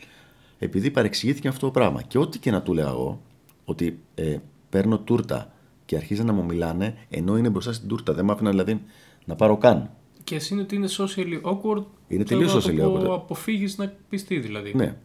επειδή 0.59 0.91
παρεξηγήθηκε 0.91 1.47
αυτό 1.47 1.65
το 1.65 1.71
πράγμα. 1.71 2.01
Και 2.01 2.17
ό,τι 2.17 2.39
και 2.39 2.51
να 2.51 2.61
του 2.61 2.73
λέω 2.73 2.87
εγώ, 2.87 3.21
ότι 3.65 3.99
ε, 4.15 4.37
παίρνω 4.69 4.99
τούρτα 4.99 5.53
και 5.85 5.95
αρχίζαν 5.95 6.25
να 6.25 6.33
μου 6.33 6.43
μιλάνε 6.43 6.95
ενώ 7.09 7.37
είναι 7.37 7.49
μπροστά 7.49 7.73
στην 7.73 7.87
τούρτα. 7.87 8.13
Δεν 8.13 8.25
μ' 8.25 8.31
άφηνα 8.31 8.49
δηλαδή 8.49 8.81
να 9.25 9.35
πάρω 9.35 9.57
καν. 9.57 9.89
Και 10.23 10.35
εσύ 10.35 10.53
είναι 10.53 10.61
ότι 10.61 10.75
είναι 10.75 10.87
socially 10.89 11.41
awkward. 11.41 11.83
Είναι 12.07 12.23
τελείως 12.23 12.53
socially 12.53 12.85
awkward. 12.85 13.01
Να 13.01 13.13
αποφύγεις 13.13 13.77
να 13.77 13.93
πει 14.09 14.17
τι 14.17 14.39
δηλαδή. 14.39 14.73
Ναι. 14.75 14.95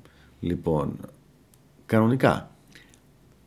Λοιπόν, 0.40 0.96
κανονικά. 1.86 2.50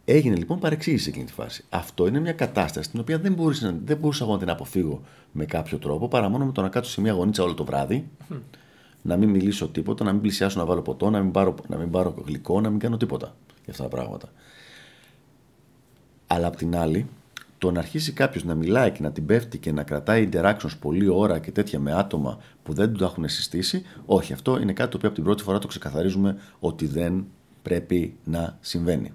Έγινε 0.06 0.36
λοιπόν 0.36 0.60
παρεξήγηση 0.60 1.10
εκείνη 1.10 1.26
τη 1.26 1.34
φάση. 1.34 1.64
Αυτό 1.70 2.08
είναι 2.08 2.20
μια 2.20 2.34
κατάσταση 2.34 2.90
την 2.90 3.00
οποία 3.00 3.20
δεν, 3.20 3.34
μπορείς, 3.34 3.74
δεν 3.86 3.98
μπορούσα 3.98 4.24
εγώ 4.24 4.34
να 4.34 4.40
την 4.40 4.50
αποφύγω 4.50 5.02
με 5.32 5.46
κάποιο 5.46 5.78
τρόπο 5.78 6.08
παρά 6.08 6.30
μόνο 6.30 6.46
με 6.46 6.52
το 6.52 6.62
να 6.62 6.70
κάτσω 6.70 6.92
σε 6.92 7.02
μια 7.02 7.14
γωνίτσα 7.14 7.44
όλο 7.44 7.54
το 7.54 7.66
βράδυ, 7.66 8.08
να 9.02 9.18
μην 9.18 9.30
μιλήσω 9.30 9.68
τίποτα, 9.68 10.04
να 10.04 10.12
μην 10.12 10.22
πλησιάσω 10.22 10.60
να 10.60 10.66
βάλω 10.66 10.82
ποτό, 10.82 11.10
να 11.10 11.22
μην 11.22 11.32
πάρω, 11.32 11.56
να 11.68 11.78
μην 11.78 11.92
πάρω 11.92 12.14
γλυκό, 12.26 12.62
να 12.62 12.70
μην 12.70 12.80
κάνω 12.80 12.98
τίποτα 12.98 13.36
για 13.64 13.72
αυτά 13.72 13.84
τα 13.84 13.90
πράγματα. 13.90 14.32
Αλλά 16.28 16.48
απ' 16.48 16.56
την 16.56 16.76
άλλη, 16.76 17.08
το 17.64 17.72
να 17.72 17.80
αρχίσει 17.80 18.12
κάποιος 18.12 18.44
να 18.44 18.56
μιλάει 18.56 18.92
και 18.92 19.02
να 19.02 19.12
την 19.12 19.26
πέφτει 19.26 19.58
και 19.58 19.72
να 19.72 19.84
κρατάει 19.84 20.30
interactions 20.32 20.78
πολλή 20.80 21.08
ώρα 21.08 21.40
και 21.40 21.52
τέτοια 21.52 21.80
με 21.80 21.94
άτομα 21.94 22.38
που 22.64 22.74
δεν 22.74 22.92
του 22.92 23.00
τα 23.00 23.06
έχουν 23.06 23.30
συστήσει, 23.30 23.84
όχι, 24.06 24.34
αυτό 24.34 24.60
είναι 24.60 24.74
κάτι 24.74 24.90
το 24.90 24.98
οποίο 24.98 25.08
από 25.08 25.18
την 25.18 25.26
πρώτη 25.26 25.44
φορά 25.44 25.60
το 25.60 25.68
ξεκαθαρίζουμε 25.68 26.38
ότι 26.60 26.86
δεν 26.86 27.26
πρέπει 27.62 28.16
να 28.24 28.58
συμβαίνει. 28.62 29.14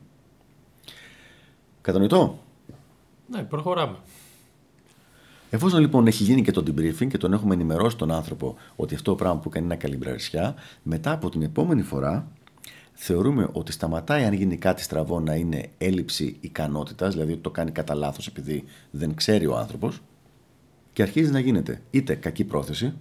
Κατανοητό; 1.80 2.38
Ναι, 3.30 3.42
προχωράμε. 3.42 3.96
Εφόσον 5.50 5.80
λοιπόν 5.80 6.06
έχει 6.06 6.22
γίνει 6.22 6.42
και 6.42 6.50
το 6.50 6.62
debriefing 6.66 7.08
και 7.08 7.18
τον 7.18 7.32
έχουμε 7.32 7.54
ενημερώσει 7.54 7.96
τον 7.96 8.10
άνθρωπο 8.10 8.56
ότι 8.76 8.94
αυτό 8.94 9.10
το 9.10 9.16
πράγμα 9.16 9.40
που 9.40 9.48
κάνει 9.48 9.64
είναι 9.64 9.76
καλυμπραρισιά, 9.76 10.54
μετά 10.82 11.12
από 11.12 11.30
την 11.30 11.42
επόμενη 11.42 11.82
φορά 11.82 12.28
θεωρούμε 13.00 13.48
ότι 13.52 13.72
σταματάει 13.72 14.24
αν 14.24 14.32
γίνει 14.32 14.56
κάτι 14.56 14.82
στραβό 14.82 15.20
να 15.20 15.34
είναι 15.34 15.70
έλλειψη 15.78 16.36
ικανότητας, 16.40 17.12
δηλαδή 17.12 17.32
ότι 17.32 17.40
το 17.40 17.50
κάνει 17.50 17.70
κατά 17.70 17.94
λάθος 17.94 18.26
επειδή 18.26 18.64
δεν 18.90 19.14
ξέρει 19.14 19.46
ο 19.46 19.56
άνθρωπος, 19.56 20.00
και 20.92 21.02
αρχίζει 21.02 21.30
να 21.30 21.38
γίνεται 21.38 21.82
είτε 21.90 22.14
κακή 22.14 22.44
πρόθεση, 22.44 22.92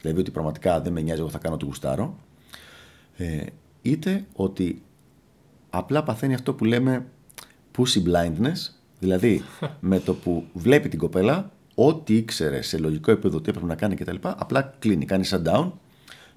δηλαδή 0.00 0.20
ότι 0.20 0.30
πραγματικά 0.30 0.80
δεν 0.80 0.92
με 0.92 1.00
νοιάζει, 1.00 1.20
εγώ 1.20 1.28
θα 1.28 1.38
κάνω 1.38 1.56
το 1.56 1.66
γουστάρω, 1.66 2.18
ε, 3.16 3.44
είτε 3.82 4.24
ότι 4.32 4.82
απλά 5.70 6.02
παθαίνει 6.02 6.34
αυτό 6.34 6.54
που 6.54 6.64
λέμε 6.64 7.06
pussy 7.76 8.02
blindness, 8.06 8.70
δηλαδή 8.98 9.42
με 9.80 10.00
το 10.00 10.14
που 10.14 10.44
βλέπει 10.52 10.88
την 10.88 10.98
κοπέλα, 10.98 11.52
ό,τι 11.74 12.16
ήξερε 12.16 12.62
σε 12.62 12.78
λογικό 12.78 13.10
επίπεδο 13.10 13.40
τι 13.40 13.48
έπρεπε 13.48 13.66
να 13.66 13.74
κάνει 13.74 13.94
κτλ. 13.94 14.16
Απλά 14.20 14.74
κλείνει, 14.78 15.04
κάνει 15.04 15.28
shutdown 15.30 15.70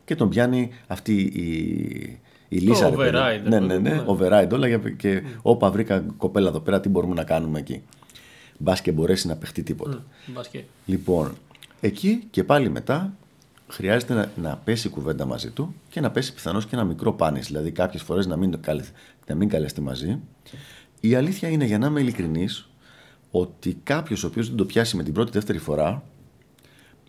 και 0.08 0.16
τον 0.16 0.30
πιάνει 0.30 0.70
αυτή 0.88 1.22
η, 1.22 2.20
η 2.48 2.58
Λίσα. 2.58 2.92
Το 2.92 2.98
override. 3.00 3.42
Ναι, 3.44 3.60
ναι, 3.60 3.78
ναι, 3.78 4.04
override 4.08 4.50
όλα 4.52 4.78
και 4.78 5.22
mm. 5.24 5.40
όπα 5.42 5.72
βρήκα 5.72 6.06
κοπέλα 6.18 6.50
εδώ 6.50 6.60
πέρα, 6.60 6.80
τι 6.80 6.90
μπορούμε 6.90 7.14
να 7.14 7.24
κάνουμε 7.24 7.60
εκεί. 7.60 7.82
Μπας 8.58 8.82
και 8.82 8.92
μπορέσει 8.92 9.28
να 9.28 9.36
παιχτεί 9.36 9.64
τίποτα. 9.64 10.04
Mm, 10.36 10.62
λοιπόν, 10.86 11.34
εκεί 11.80 12.28
και 12.30 12.44
πάλι 12.44 12.70
μετά 12.70 13.14
χρειάζεται 13.68 14.14
να, 14.14 14.32
να 14.42 14.58
πέσει 14.58 14.90
κουβέντα 14.90 15.26
μαζί 15.26 15.50
του 15.52 15.74
και 15.90 16.02
να 16.02 16.12
πέσει 16.12 16.34
πιθανώς 16.34 16.66
και 16.66 16.76
ένα 16.76 16.84
μικρό 16.84 17.14
πάνη. 17.14 17.40
Δηλαδή, 17.40 17.72
κάποιες 17.72 18.02
φορές 18.02 18.28
να 18.28 18.36
μην, 18.38 18.60
να 19.28 19.36
μην 19.36 19.50
καλεστεί 19.50 19.82
μαζί. 19.82 20.20
Η 21.00 21.16
αλήθεια 21.16 21.50
είναι, 21.50 21.66
για 21.66 21.78
να 21.78 21.88
είμαι 21.88 22.00
ειλικρινής, 22.00 22.70
ότι 23.32 23.78
κάποιος 23.84 24.24
ο 24.24 24.28
οποίος 24.28 24.48
δεν 24.48 24.58
το 24.58 24.66
πιάσει 24.66 24.96
με 24.96 25.04
την 25.04 25.14
πρώτη-δεύτερη 25.14 25.58
φορά, 25.58 26.04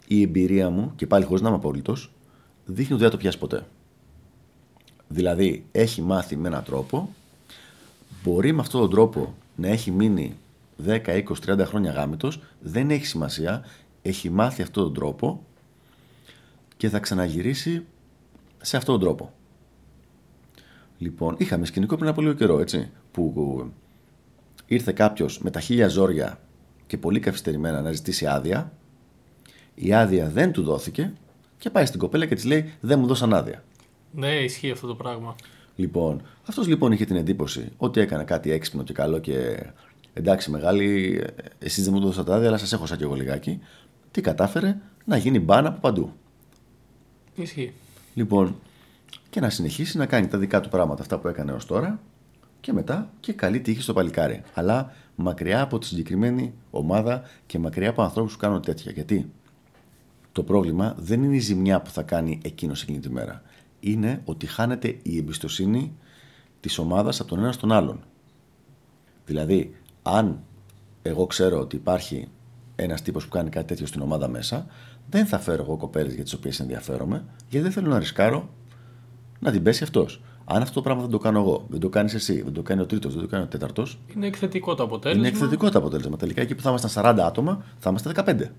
η 0.06 0.22
εμπειρία 0.22 0.70
μου, 0.70 0.92
και 0.96 1.06
πάλι 1.06 1.24
χωρίς 1.24 1.42
να 1.42 1.48
είμαι 1.48 1.56
απόλυτος, 1.56 2.12
δείχνει 2.70 2.92
ότι 2.92 3.02
δεν 3.02 3.10
θα 3.10 3.16
το 3.16 3.16
πιάσει 3.16 3.38
ποτέ. 3.38 3.66
Δηλαδή 5.08 5.64
έχει 5.72 6.02
μάθει 6.02 6.36
με 6.36 6.48
έναν 6.48 6.64
τρόπο, 6.64 7.14
μπορεί 8.22 8.52
με 8.52 8.60
αυτόν 8.60 8.80
τον 8.80 8.90
τρόπο 8.90 9.34
να 9.56 9.68
έχει 9.68 9.90
μείνει 9.90 10.36
10, 10.86 11.00
20, 11.06 11.22
30 11.46 11.62
χρόνια 11.64 11.92
γάμητος, 11.92 12.40
δεν 12.60 12.90
έχει 12.90 13.06
σημασία, 13.06 13.64
έχει 14.02 14.30
μάθει 14.30 14.62
αυτόν 14.62 14.84
τον 14.84 14.94
τρόπο 14.94 15.44
και 16.76 16.88
θα 16.88 16.98
ξαναγυρίσει 16.98 17.84
σε 18.60 18.76
αυτόν 18.76 18.98
τον 18.98 19.04
τρόπο. 19.04 19.32
Λοιπόν, 20.98 21.34
είχαμε 21.38 21.66
σκηνικό 21.66 21.96
πριν 21.96 22.08
από 22.08 22.20
λίγο 22.20 22.32
καιρό, 22.32 22.60
έτσι. 22.60 22.90
Που 23.12 23.70
ήρθε 24.66 24.92
κάποιος 24.92 25.38
με 25.38 25.50
τα 25.50 25.60
χίλια 25.60 25.88
ζόρια 25.88 26.40
και 26.86 26.98
πολύ 26.98 27.20
καθυστερημένα 27.20 27.82
να 27.82 27.92
ζητήσει 27.92 28.26
άδεια. 28.26 28.72
Η 29.74 29.94
άδεια 29.94 30.28
δεν 30.28 30.52
του 30.52 30.62
δόθηκε 30.62 31.12
και 31.58 31.70
πάει 31.70 31.86
στην 31.86 32.00
κοπέλα 32.00 32.26
και 32.26 32.34
της 32.34 32.44
λέει: 32.44 32.72
Δεν 32.80 32.98
μου 32.98 33.06
δώσαν 33.06 33.34
άδεια. 33.34 33.64
Ναι, 34.12 34.34
ισχύει 34.34 34.70
αυτό 34.70 34.86
το 34.86 34.94
πράγμα. 34.94 35.36
Λοιπόν, 35.76 36.22
αυτός 36.48 36.66
λοιπόν 36.66 36.92
είχε 36.92 37.04
την 37.04 37.16
εντύπωση 37.16 37.72
ότι 37.76 38.00
έκανε 38.00 38.24
κάτι 38.24 38.50
έξυπνο 38.50 38.82
και 38.82 38.92
καλό 38.92 39.18
και 39.18 39.66
εντάξει, 40.12 40.50
μεγάλη, 40.50 41.20
εσείς 41.58 41.84
δεν 41.84 41.92
μου 41.92 42.00
δώσατε 42.00 42.34
άδεια, 42.34 42.48
αλλά 42.48 42.58
σας 42.58 42.72
έχω 42.72 42.86
σαν 42.86 42.98
και 42.98 43.04
εγώ 43.04 43.14
λιγάκι. 43.14 43.60
Τι 44.10 44.20
κατάφερε 44.20 44.76
να 45.04 45.16
γίνει 45.16 45.40
μπάνα 45.40 45.68
από 45.68 45.80
παντού. 45.80 46.12
Ισχύει. 47.34 47.72
Λοιπόν, 48.14 48.56
και 49.30 49.40
να 49.40 49.50
συνεχίσει 49.50 49.98
να 49.98 50.06
κάνει 50.06 50.26
τα 50.26 50.38
δικά 50.38 50.60
του 50.60 50.68
πράγματα, 50.68 51.02
αυτά 51.02 51.18
που 51.18 51.28
έκανε 51.28 51.52
ως 51.52 51.66
τώρα, 51.66 52.00
και 52.60 52.72
μετά 52.72 53.10
και 53.20 53.32
καλή 53.32 53.60
τύχη 53.60 53.82
στο 53.82 53.92
παλικάρι. 53.92 54.42
Αλλά 54.54 54.92
μακριά 55.14 55.60
από 55.60 55.78
τη 55.78 55.86
συγκεκριμένη 55.86 56.54
ομάδα 56.70 57.22
και 57.46 57.58
μακριά 57.58 57.90
από 57.90 58.02
ανθρώπους 58.02 58.32
που 58.32 58.38
κάνουν 58.38 58.62
τέτοια. 58.62 58.92
Γιατί; 58.92 59.32
Το 60.38 60.44
πρόβλημα 60.44 60.94
δεν 60.98 61.22
είναι 61.22 61.34
η 61.34 61.38
ζημιά 61.38 61.80
που 61.80 61.90
θα 61.90 62.02
κάνει 62.02 62.38
εκείνος 62.42 62.82
εκείνη 62.82 62.98
τη 62.98 63.10
μέρα. 63.10 63.42
Είναι 63.80 64.22
ότι 64.24 64.46
χάνεται 64.46 64.98
η 65.02 65.16
εμπιστοσύνη 65.16 65.92
της 66.60 66.78
ομάδας 66.78 67.20
από 67.20 67.28
τον 67.28 67.38
ένα 67.38 67.52
στον 67.52 67.72
άλλον. 67.72 68.00
Δηλαδή, 69.24 69.74
αν 70.02 70.40
εγώ 71.02 71.26
ξέρω 71.26 71.60
ότι 71.60 71.76
υπάρχει 71.76 72.28
ένας 72.76 73.02
τύπος 73.02 73.24
που 73.24 73.30
κάνει 73.30 73.50
κάτι 73.50 73.66
τέτοιο 73.66 73.86
στην 73.86 74.00
ομάδα 74.00 74.28
μέσα, 74.28 74.66
δεν 75.10 75.26
θα 75.26 75.38
φέρω 75.38 75.62
εγώ 75.62 75.76
κοπέλες 75.76 76.14
για 76.14 76.22
τις 76.22 76.32
οποίες 76.32 76.60
ενδιαφέρομαι, 76.60 77.24
γιατί 77.48 77.64
δεν 77.64 77.72
θέλω 77.72 77.88
να 77.88 77.98
ρισκάρω 77.98 78.48
να 79.38 79.50
την 79.50 79.62
πέσει 79.62 79.82
αυτός. 79.82 80.22
Αν 80.44 80.62
αυτό 80.62 80.74
το 80.74 80.82
πράγμα 80.82 81.02
δεν 81.02 81.10
το 81.10 81.18
κάνω 81.18 81.38
εγώ, 81.38 81.66
δεν 81.68 81.80
το 81.80 81.88
κάνεις 81.88 82.14
εσύ, 82.14 82.42
δεν 82.42 82.52
το 82.52 82.62
κάνει 82.62 82.80
ο 82.80 82.86
τρίτος, 82.86 83.12
δεν 83.12 83.22
το 83.22 83.28
κάνει 83.28 83.44
ο 83.44 83.46
τέταρτος. 83.46 83.98
Είναι 84.14 84.26
εκθετικό 84.26 84.74
το 84.74 84.82
αποτέλεσμα. 84.82 85.26
Είναι 85.26 85.36
εκθετικό 85.36 85.70
το 85.70 85.78
αποτέλεσμα. 85.78 86.16
Τελικά 86.16 86.40
εκεί 86.40 86.54
που 86.54 86.62
θα 86.62 86.68
ήμασταν 86.68 86.90
40 87.04 87.18
άτομα, 87.26 87.64
θα 87.78 87.88
είμαστε 87.88 88.08
15. 88.08 88.50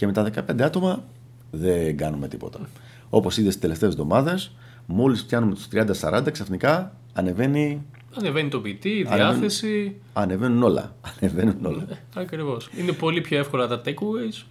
Και 0.00 0.06
με 0.06 0.12
τα 0.12 0.30
15 0.48 0.62
άτομα 0.62 1.04
δεν 1.50 1.96
κάνουμε 1.96 2.28
τίποτα. 2.28 2.68
Όπως 3.10 3.36
είδες 3.36 3.52
τις 3.52 3.60
τελευταίες 3.60 3.90
εβδομάδες, 3.90 4.52
μόλις 4.86 5.24
πιάνουμε 5.24 5.54
τους 5.54 5.68
30-40, 6.00 6.30
ξαφνικά 6.32 6.94
ανεβαίνει. 7.12 7.86
Ανεβαίνει 8.18 8.48
το 8.48 8.62
PT, 8.64 8.84
η 8.84 9.02
διάθεση. 9.02 9.96
Ανεβαίνουν 10.12 10.62
όλα. 10.62 10.94
Ανεβαίνουν 11.20 11.64
όλα. 11.64 11.86
Ε, 11.90 12.20
Ακριβώς. 12.20 12.70
Είναι 12.78 12.92
πολύ 12.92 13.20
πιο 13.20 13.38
εύκολα 13.38 13.66
τα 13.66 13.82
takeaways. 13.84 14.44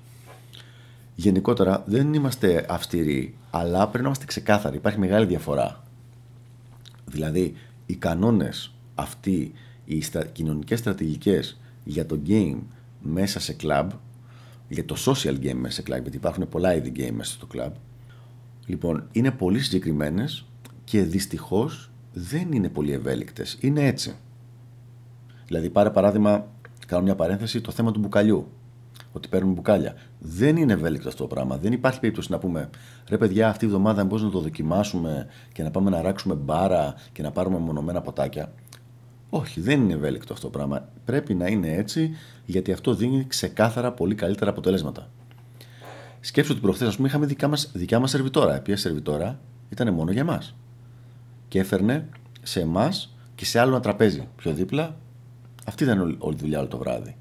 Γενικότερα 1.16 1.84
δεν 1.86 2.14
είμαστε 2.14 2.66
αυστηροί, 2.70 3.36
αλλά 3.50 3.82
πρέπει 3.82 3.98
να 3.98 4.06
είμαστε 4.06 4.26
ξεκάθαροι. 4.26 4.76
Υπάρχει 4.76 5.00
μεγάλη 5.00 5.26
διαφορά. 5.26 5.84
Δηλαδή, 7.06 7.56
οι 7.86 7.96
κανόνες 7.96 8.74
αυτοί, 8.96 9.54
οι 9.86 10.02
στα... 10.02 10.26
κοινωνικές 10.26 10.80
στρατηγικές 10.80 11.60
για 11.84 12.06
το 12.06 12.20
game 12.28 12.58
μέσα 13.02 13.40
σε 13.40 13.56
club, 13.64 13.88
για 14.70 14.86
το 14.86 14.96
social 15.06 15.40
game 15.40 15.54
μέσα 15.54 15.82
σε 15.82 15.84
club, 15.88 16.02
γιατί 16.02 16.18
υπάρχουν 16.18 16.50
πολλά 16.50 16.76
είδη 16.76 16.92
game 16.96 17.12
μέσα 17.12 17.32
στο 17.34 17.48
club, 17.54 17.72
λοιπόν, 18.66 19.08
είναι 19.12 19.32
πολύ 19.32 19.60
συγκεκριμένες 19.60 20.46
και 20.84 21.02
δυστυχώς 21.04 21.92
δεν 22.14 22.52
είναι 22.52 22.70
πολύ 22.70 22.92
ευέλικτες. 22.92 23.58
Είναι 23.60 23.86
έτσι. 23.86 24.16
Δηλαδή, 25.48 25.70
πάρε 25.70 25.90
παράδειγμα, 25.90 26.48
κάνω 26.88 27.04
μια 27.04 27.16
παρένθεση, 27.16 27.62
το 27.62 27.72
θέμα 27.72 27.92
του 27.92 28.00
μπουκαλιού 28.00 28.48
ότι 29.12 29.28
παίρνουν 29.28 29.54
μπουκάλια. 29.54 29.96
Δεν 30.20 30.58
είναι 30.58 30.74
ευέλικτο 30.74 31.08
αυτό 31.08 31.28
το 31.28 31.34
πράγμα. 31.36 31.58
Δεν 31.58 31.74
υπάρχει 31.74 32.00
περίπτωση 32.00 32.32
να 32.32 32.38
πούμε 32.38 32.70
ρε 33.10 33.18
παιδιά, 33.18 33.50
αυτή 33.50 33.66
η 33.66 33.68
εβδομάδα 33.68 34.04
μπορείς 34.04 34.24
να 34.24 34.30
το 34.30 34.40
δοκιμάσουμε 34.40 35.28
και 35.52 35.64
να 35.64 35.72
πάμε 35.72 35.90
να 35.90 36.02
ράξουμε 36.02 36.36
μπάρα 36.36 36.96
και 37.12 37.22
να 37.22 37.32
πάρουμε 37.32 37.58
μονομένα 37.58 38.02
ποτάκια. 38.02 38.52
Όχι, 39.30 39.62
δεν 39.62 39.82
είναι 39.82 39.94
ευέλικτο 39.94 40.34
αυτό 40.34 40.46
το 40.50 40.58
πράγμα. 40.58 40.90
Πρέπει 41.06 41.34
να 41.34 41.48
είναι 41.48 41.74
έτσι 41.74 42.16
γιατί 42.46 42.72
αυτό 42.72 42.94
δίνει 42.94 43.26
ξεκάθαρα 43.28 43.92
πολύ 43.92 44.16
καλύτερα 44.16 44.50
αποτελέσματα. 44.50 45.10
Σκέψτε 46.20 46.54
ότι 46.54 46.62
προχθές, 46.62 46.88
ας 46.88 46.96
πούμε, 46.96 47.08
είχαμε 47.08 47.26
δικιά 47.26 47.48
μας 47.48 47.72
δικιά 47.74 48.00
μας 48.00 48.10
σερβιτόρα. 48.10 48.56
Η 48.56 48.58
οποία 48.58 48.78
σερβιτόρα 48.78 49.40
ήταν 49.70 49.94
μόνο 49.94 50.12
για 50.12 50.22
εμάς. 50.22 50.56
Και 51.48 51.60
έφερνε 51.60 52.10
σε 52.42 52.60
εμάς 52.60 53.16
και 53.36 53.46
σε 53.46 53.60
άλλο 53.60 53.70
ένα 53.70 53.80
τραπέζι 53.80 54.28
πιο 54.36 54.54
δίπλα. 54.54 54.96
Αυτή 55.66 55.84
ήταν 55.84 56.18
όλη 56.20 56.36
η 56.36 56.40
δουλειά 56.40 56.60
όλο 56.60 56.68
το 56.68 56.78
βράδυ. 56.78 57.16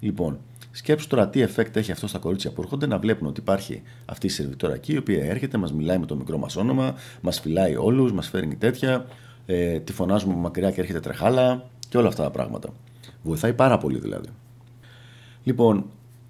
Λοιπόν, 0.00 0.38
Σκέψου 0.76 1.06
τώρα 1.06 1.28
τι 1.28 1.44
effect 1.48 1.76
έχει 1.76 1.92
αυτό 1.92 2.06
στα 2.06 2.18
κορίτσια 2.18 2.50
που 2.50 2.60
έρχονται 2.62 2.86
να 2.86 2.98
βλέπουν 2.98 3.26
ότι 3.26 3.40
υπάρχει 3.40 3.82
αυτή 4.04 4.26
η 4.26 4.28
σερβιτόρα 4.28 4.74
εκεί, 4.74 4.92
η 4.92 4.96
οποία 4.96 5.24
έρχεται, 5.24 5.58
μας 5.58 5.72
μιλάει 5.72 5.98
με 5.98 6.06
το 6.06 6.16
μικρό 6.16 6.38
μας 6.38 6.56
όνομα, 6.56 6.94
μας 7.20 7.40
φυλάει 7.40 7.76
όλους, 7.76 8.12
μας 8.12 8.28
φέρνει 8.28 8.56
τέτοια, 8.56 9.06
ε, 9.46 9.80
τη 9.80 9.92
φωνάζουμε 9.92 10.34
μακριά 10.34 10.70
και 10.70 10.80
έρχεται 10.80 11.00
τρεχάλα 11.00 11.70
και 11.88 11.98
όλα 11.98 12.08
αυτά 12.08 12.22
τα 12.22 12.30
πράγματα. 12.30 12.68
Βοηθάει 13.22 13.52
πάρα 13.52 13.78
πολύ 13.78 13.98
δηλαδή. 13.98 14.28
Λοιπόν, 15.42 15.84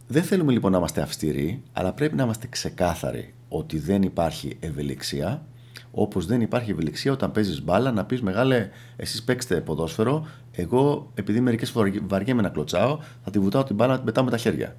δεν 0.07 0.23
θέλουμε 0.23 0.53
λοιπόν 0.53 0.73
να 0.73 0.79
είμαστε 0.79 1.01
αυστηροί, 1.01 1.63
αλλά 1.73 1.93
πρέπει 1.93 2.17
να 2.17 2.23
είμαστε 2.23 2.47
ξεκάθαροι 2.47 3.35
ότι 3.49 3.79
δεν 3.79 4.03
υπάρχει 4.03 4.57
ευελιξία 4.61 5.43
Όπως 5.91 6.27
δεν 6.27 6.41
υπάρχει 6.41 6.71
ευελιξία 6.71 7.13
όταν 7.13 7.33
παίζεις 7.33 7.63
μπάλα 7.63 7.93
να 7.93 8.05
πεις 8.05 8.23
μεγάλε, 8.23 8.69
εσείς 8.97 9.23
παίξτε 9.23 9.61
ποδόσφαιρο. 9.61 10.27
Εγώ, 10.53 11.11
επειδή 11.15 11.41
μερικές 11.41 11.71
φορές 11.71 12.01
βαριέμαι 12.07 12.43
να 12.43 12.49
κλωτσάω, 12.49 12.99
θα 13.25 13.31
τη 13.31 13.39
βουτάω 13.39 13.65
την 13.65 13.75
μπάλα 13.75 13.91
να 13.91 13.97
την 13.97 14.07
πετάω 14.07 14.25
με 14.25 14.31
τα 14.31 14.37
χέρια. 14.37 14.77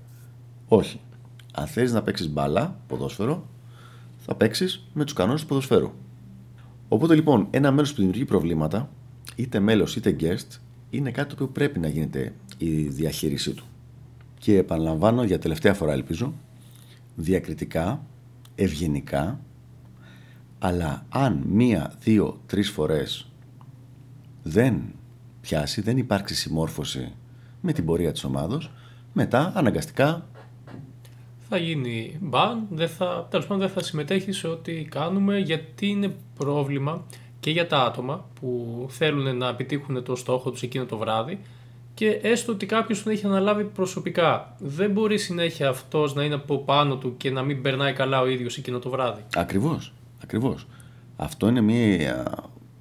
Όχι. 0.67 0.99
Αν 1.53 1.67
θέλεις 1.67 1.93
να 1.93 2.01
παίξεις 2.01 2.29
μπάλα, 2.29 2.79
ποδόσφαιρο, 2.87 3.47
θα 4.17 4.35
παίξεις 4.35 4.87
με 4.93 5.03
τους 5.03 5.13
κανόνες 5.13 5.41
του 5.41 5.47
ποδοσφαίρου. 5.47 5.91
Οπότε 6.87 7.15
λοιπόν, 7.15 7.47
ένα 7.49 7.71
μέλος 7.71 7.89
που 7.89 7.97
δημιουργεί 7.97 8.25
προβλήματα, 8.25 8.89
είτε 9.35 9.59
μέλος 9.59 9.95
είτε 9.95 10.15
guest, 10.19 10.59
είναι 10.89 11.11
κάτι 11.11 11.27
το 11.27 11.33
οποίο 11.33 11.47
πρέπει 11.47 11.79
να 11.79 11.87
γίνεται 11.87 12.33
η 12.57 12.81
διαχείρισή 12.81 13.53
του. 13.53 13.65
Και 14.39 14.57
επαναλαμβάνω 14.57 15.23
για 15.23 15.39
τελευταία 15.39 15.73
φορά, 15.73 15.93
ελπίζω, 15.93 16.33
διακριτικά, 17.15 18.05
ευγενικά 18.55 19.39
αλλά 20.59 21.05
αν 21.09 21.43
μία, 21.47 21.93
δύο, 21.99 22.41
τρεις 22.45 22.69
φορές 22.69 23.31
δεν 24.43 24.81
πιάσει, 25.41 25.81
δεν 25.81 25.97
υπάρξει 25.97 26.35
συμμόρφωση 26.35 27.13
με 27.61 27.73
την 27.73 27.85
πορεία 27.85 28.11
της 28.11 28.23
ομάδος, 28.23 28.71
μετά 29.13 29.51
αναγκαστικά 29.55 30.27
θα 31.49 31.57
γίνει 31.57 32.17
μπαν, 32.21 32.67
δεν 32.69 32.89
θα, 32.89 33.27
τέλος 33.29 33.45
πάντων 33.45 33.63
δεν 33.63 33.73
θα 33.75 33.83
συμμετέχει 33.83 34.31
σε 34.31 34.47
ό,τι 34.47 34.73
κάνουμε 34.83 35.39
γιατί 35.39 35.87
είναι 35.87 36.15
πρόβλημα 36.37 37.03
και 37.39 37.51
για 37.51 37.67
τα 37.67 37.83
άτομα 37.83 38.25
που 38.39 38.85
θέλουν 38.89 39.37
να 39.37 39.47
επιτύχουν 39.47 40.03
το 40.03 40.15
στόχο 40.15 40.51
τους 40.51 40.61
εκείνο 40.61 40.85
το 40.85 40.97
βράδυ 40.97 41.39
και 41.93 42.09
έστω 42.09 42.51
ότι 42.51 42.65
κάποιος 42.65 43.03
τον 43.03 43.11
έχει 43.11 43.25
αναλάβει 43.25 43.63
προσωπικά. 43.63 44.55
Δεν 44.59 44.91
μπορεί 44.91 45.17
συνέχεια 45.17 45.69
αυτός 45.69 46.13
να 46.13 46.23
είναι 46.23 46.35
από 46.35 46.57
πάνω 46.57 46.97
του 46.97 47.17
και 47.17 47.31
να 47.31 47.41
μην 47.41 47.61
περνάει 47.61 47.93
καλά 47.93 48.21
ο 48.21 48.27
ίδιος 48.27 48.57
εκείνο 48.57 48.79
το 48.79 48.89
βράδυ. 48.89 49.21
Ακριβώς. 49.35 49.93
Ακριβώς. 50.23 50.67
Αυτό 51.15 51.47
είναι 51.47 51.61
μια, 51.61 52.33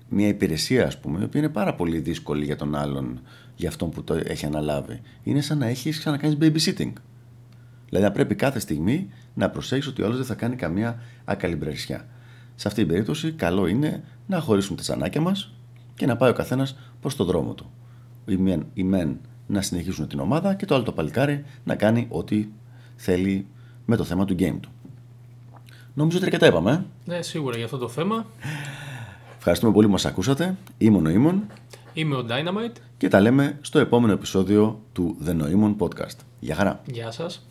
μια 0.08 0.28
υπηρεσία, 0.28 0.86
ας 0.86 0.98
πούμε, 0.98 1.18
η 1.20 1.24
οποία 1.24 1.40
είναι 1.40 1.48
πάρα 1.48 1.74
πολύ 1.74 1.98
δύσκολη 1.98 2.44
για 2.44 2.56
τον 2.56 2.74
άλλον, 2.74 3.20
για 3.56 3.68
αυτόν 3.68 3.90
που 3.90 4.04
το 4.04 4.20
έχει 4.24 4.46
αναλάβει. 4.46 5.00
Είναι 5.22 5.40
σαν 5.40 5.58
να 5.58 5.66
έχεις 5.66 5.98
ξανακάνεις 5.98 6.36
babysitting. 6.40 6.92
Δηλαδή, 7.94 8.12
να 8.12 8.16
πρέπει 8.18 8.34
κάθε 8.34 8.58
στιγμή 8.58 9.08
να 9.34 9.50
προσέχει 9.50 9.88
ότι 9.88 10.02
ο 10.02 10.04
άλλος 10.04 10.16
δεν 10.16 10.26
θα 10.26 10.34
κάνει 10.34 10.56
καμία 10.56 10.98
ακαλυμπρεσιά. 11.24 12.06
Σε 12.54 12.68
αυτή 12.68 12.80
την 12.80 12.90
περίπτωση, 12.90 13.32
καλό 13.32 13.66
είναι 13.66 14.04
να 14.26 14.40
χωρίσουμε 14.40 14.76
τα 14.76 14.82
τσανάκια 14.82 15.20
μας 15.20 15.52
και 15.94 16.06
να 16.06 16.16
πάει 16.16 16.30
ο 16.30 16.32
καθένας 16.32 16.76
προς 17.00 17.16
το 17.16 17.24
δρόμο 17.24 17.54
του. 17.54 17.70
Οι 18.26 18.36
μεν, 18.36 18.66
οι 18.74 18.82
μεν 18.82 19.18
να 19.46 19.62
συνεχίσουν 19.62 20.08
την 20.08 20.18
ομάδα 20.18 20.54
και 20.54 20.66
το 20.66 20.74
άλλο 20.74 20.84
το 20.84 20.92
παλικάρι 20.92 21.44
να 21.64 21.74
κάνει 21.74 22.06
ό,τι 22.10 22.48
θέλει 22.96 23.46
με 23.84 23.96
το 23.96 24.04
θέμα 24.04 24.24
του 24.24 24.34
game 24.38 24.58
του. 24.60 24.70
Νομίζω 25.94 26.16
ότι 26.16 26.26
αρκετά 26.26 26.46
είπαμε. 26.46 26.70
Ε. 27.06 27.14
Ναι, 27.14 27.22
σίγουρα 27.22 27.56
για 27.56 27.64
αυτό 27.64 27.78
το 27.78 27.88
θέμα. 27.88 28.26
Ευχαριστούμε 29.36 29.72
πολύ 29.72 29.86
που 29.86 29.92
μας 29.92 30.04
ακούσατε. 30.04 30.56
Είμαι 30.78 30.96
ο 30.96 31.00
Νοήμων. 31.00 31.42
Είμαι 31.92 32.16
ο 32.16 32.26
Dynamite. 32.28 32.76
Και 32.96 33.08
τα 33.08 33.20
λέμε 33.20 33.58
στο 33.60 33.78
επόμενο 33.78 34.12
επεισόδιο 34.12 34.80
του 34.92 35.16
The 35.26 35.30
Noemon 35.30 35.76
Podcast. 35.78 36.16
Γεια 36.40 36.54
χαρά. 36.54 36.80
Γεια 36.86 37.10
σας. 37.10 37.46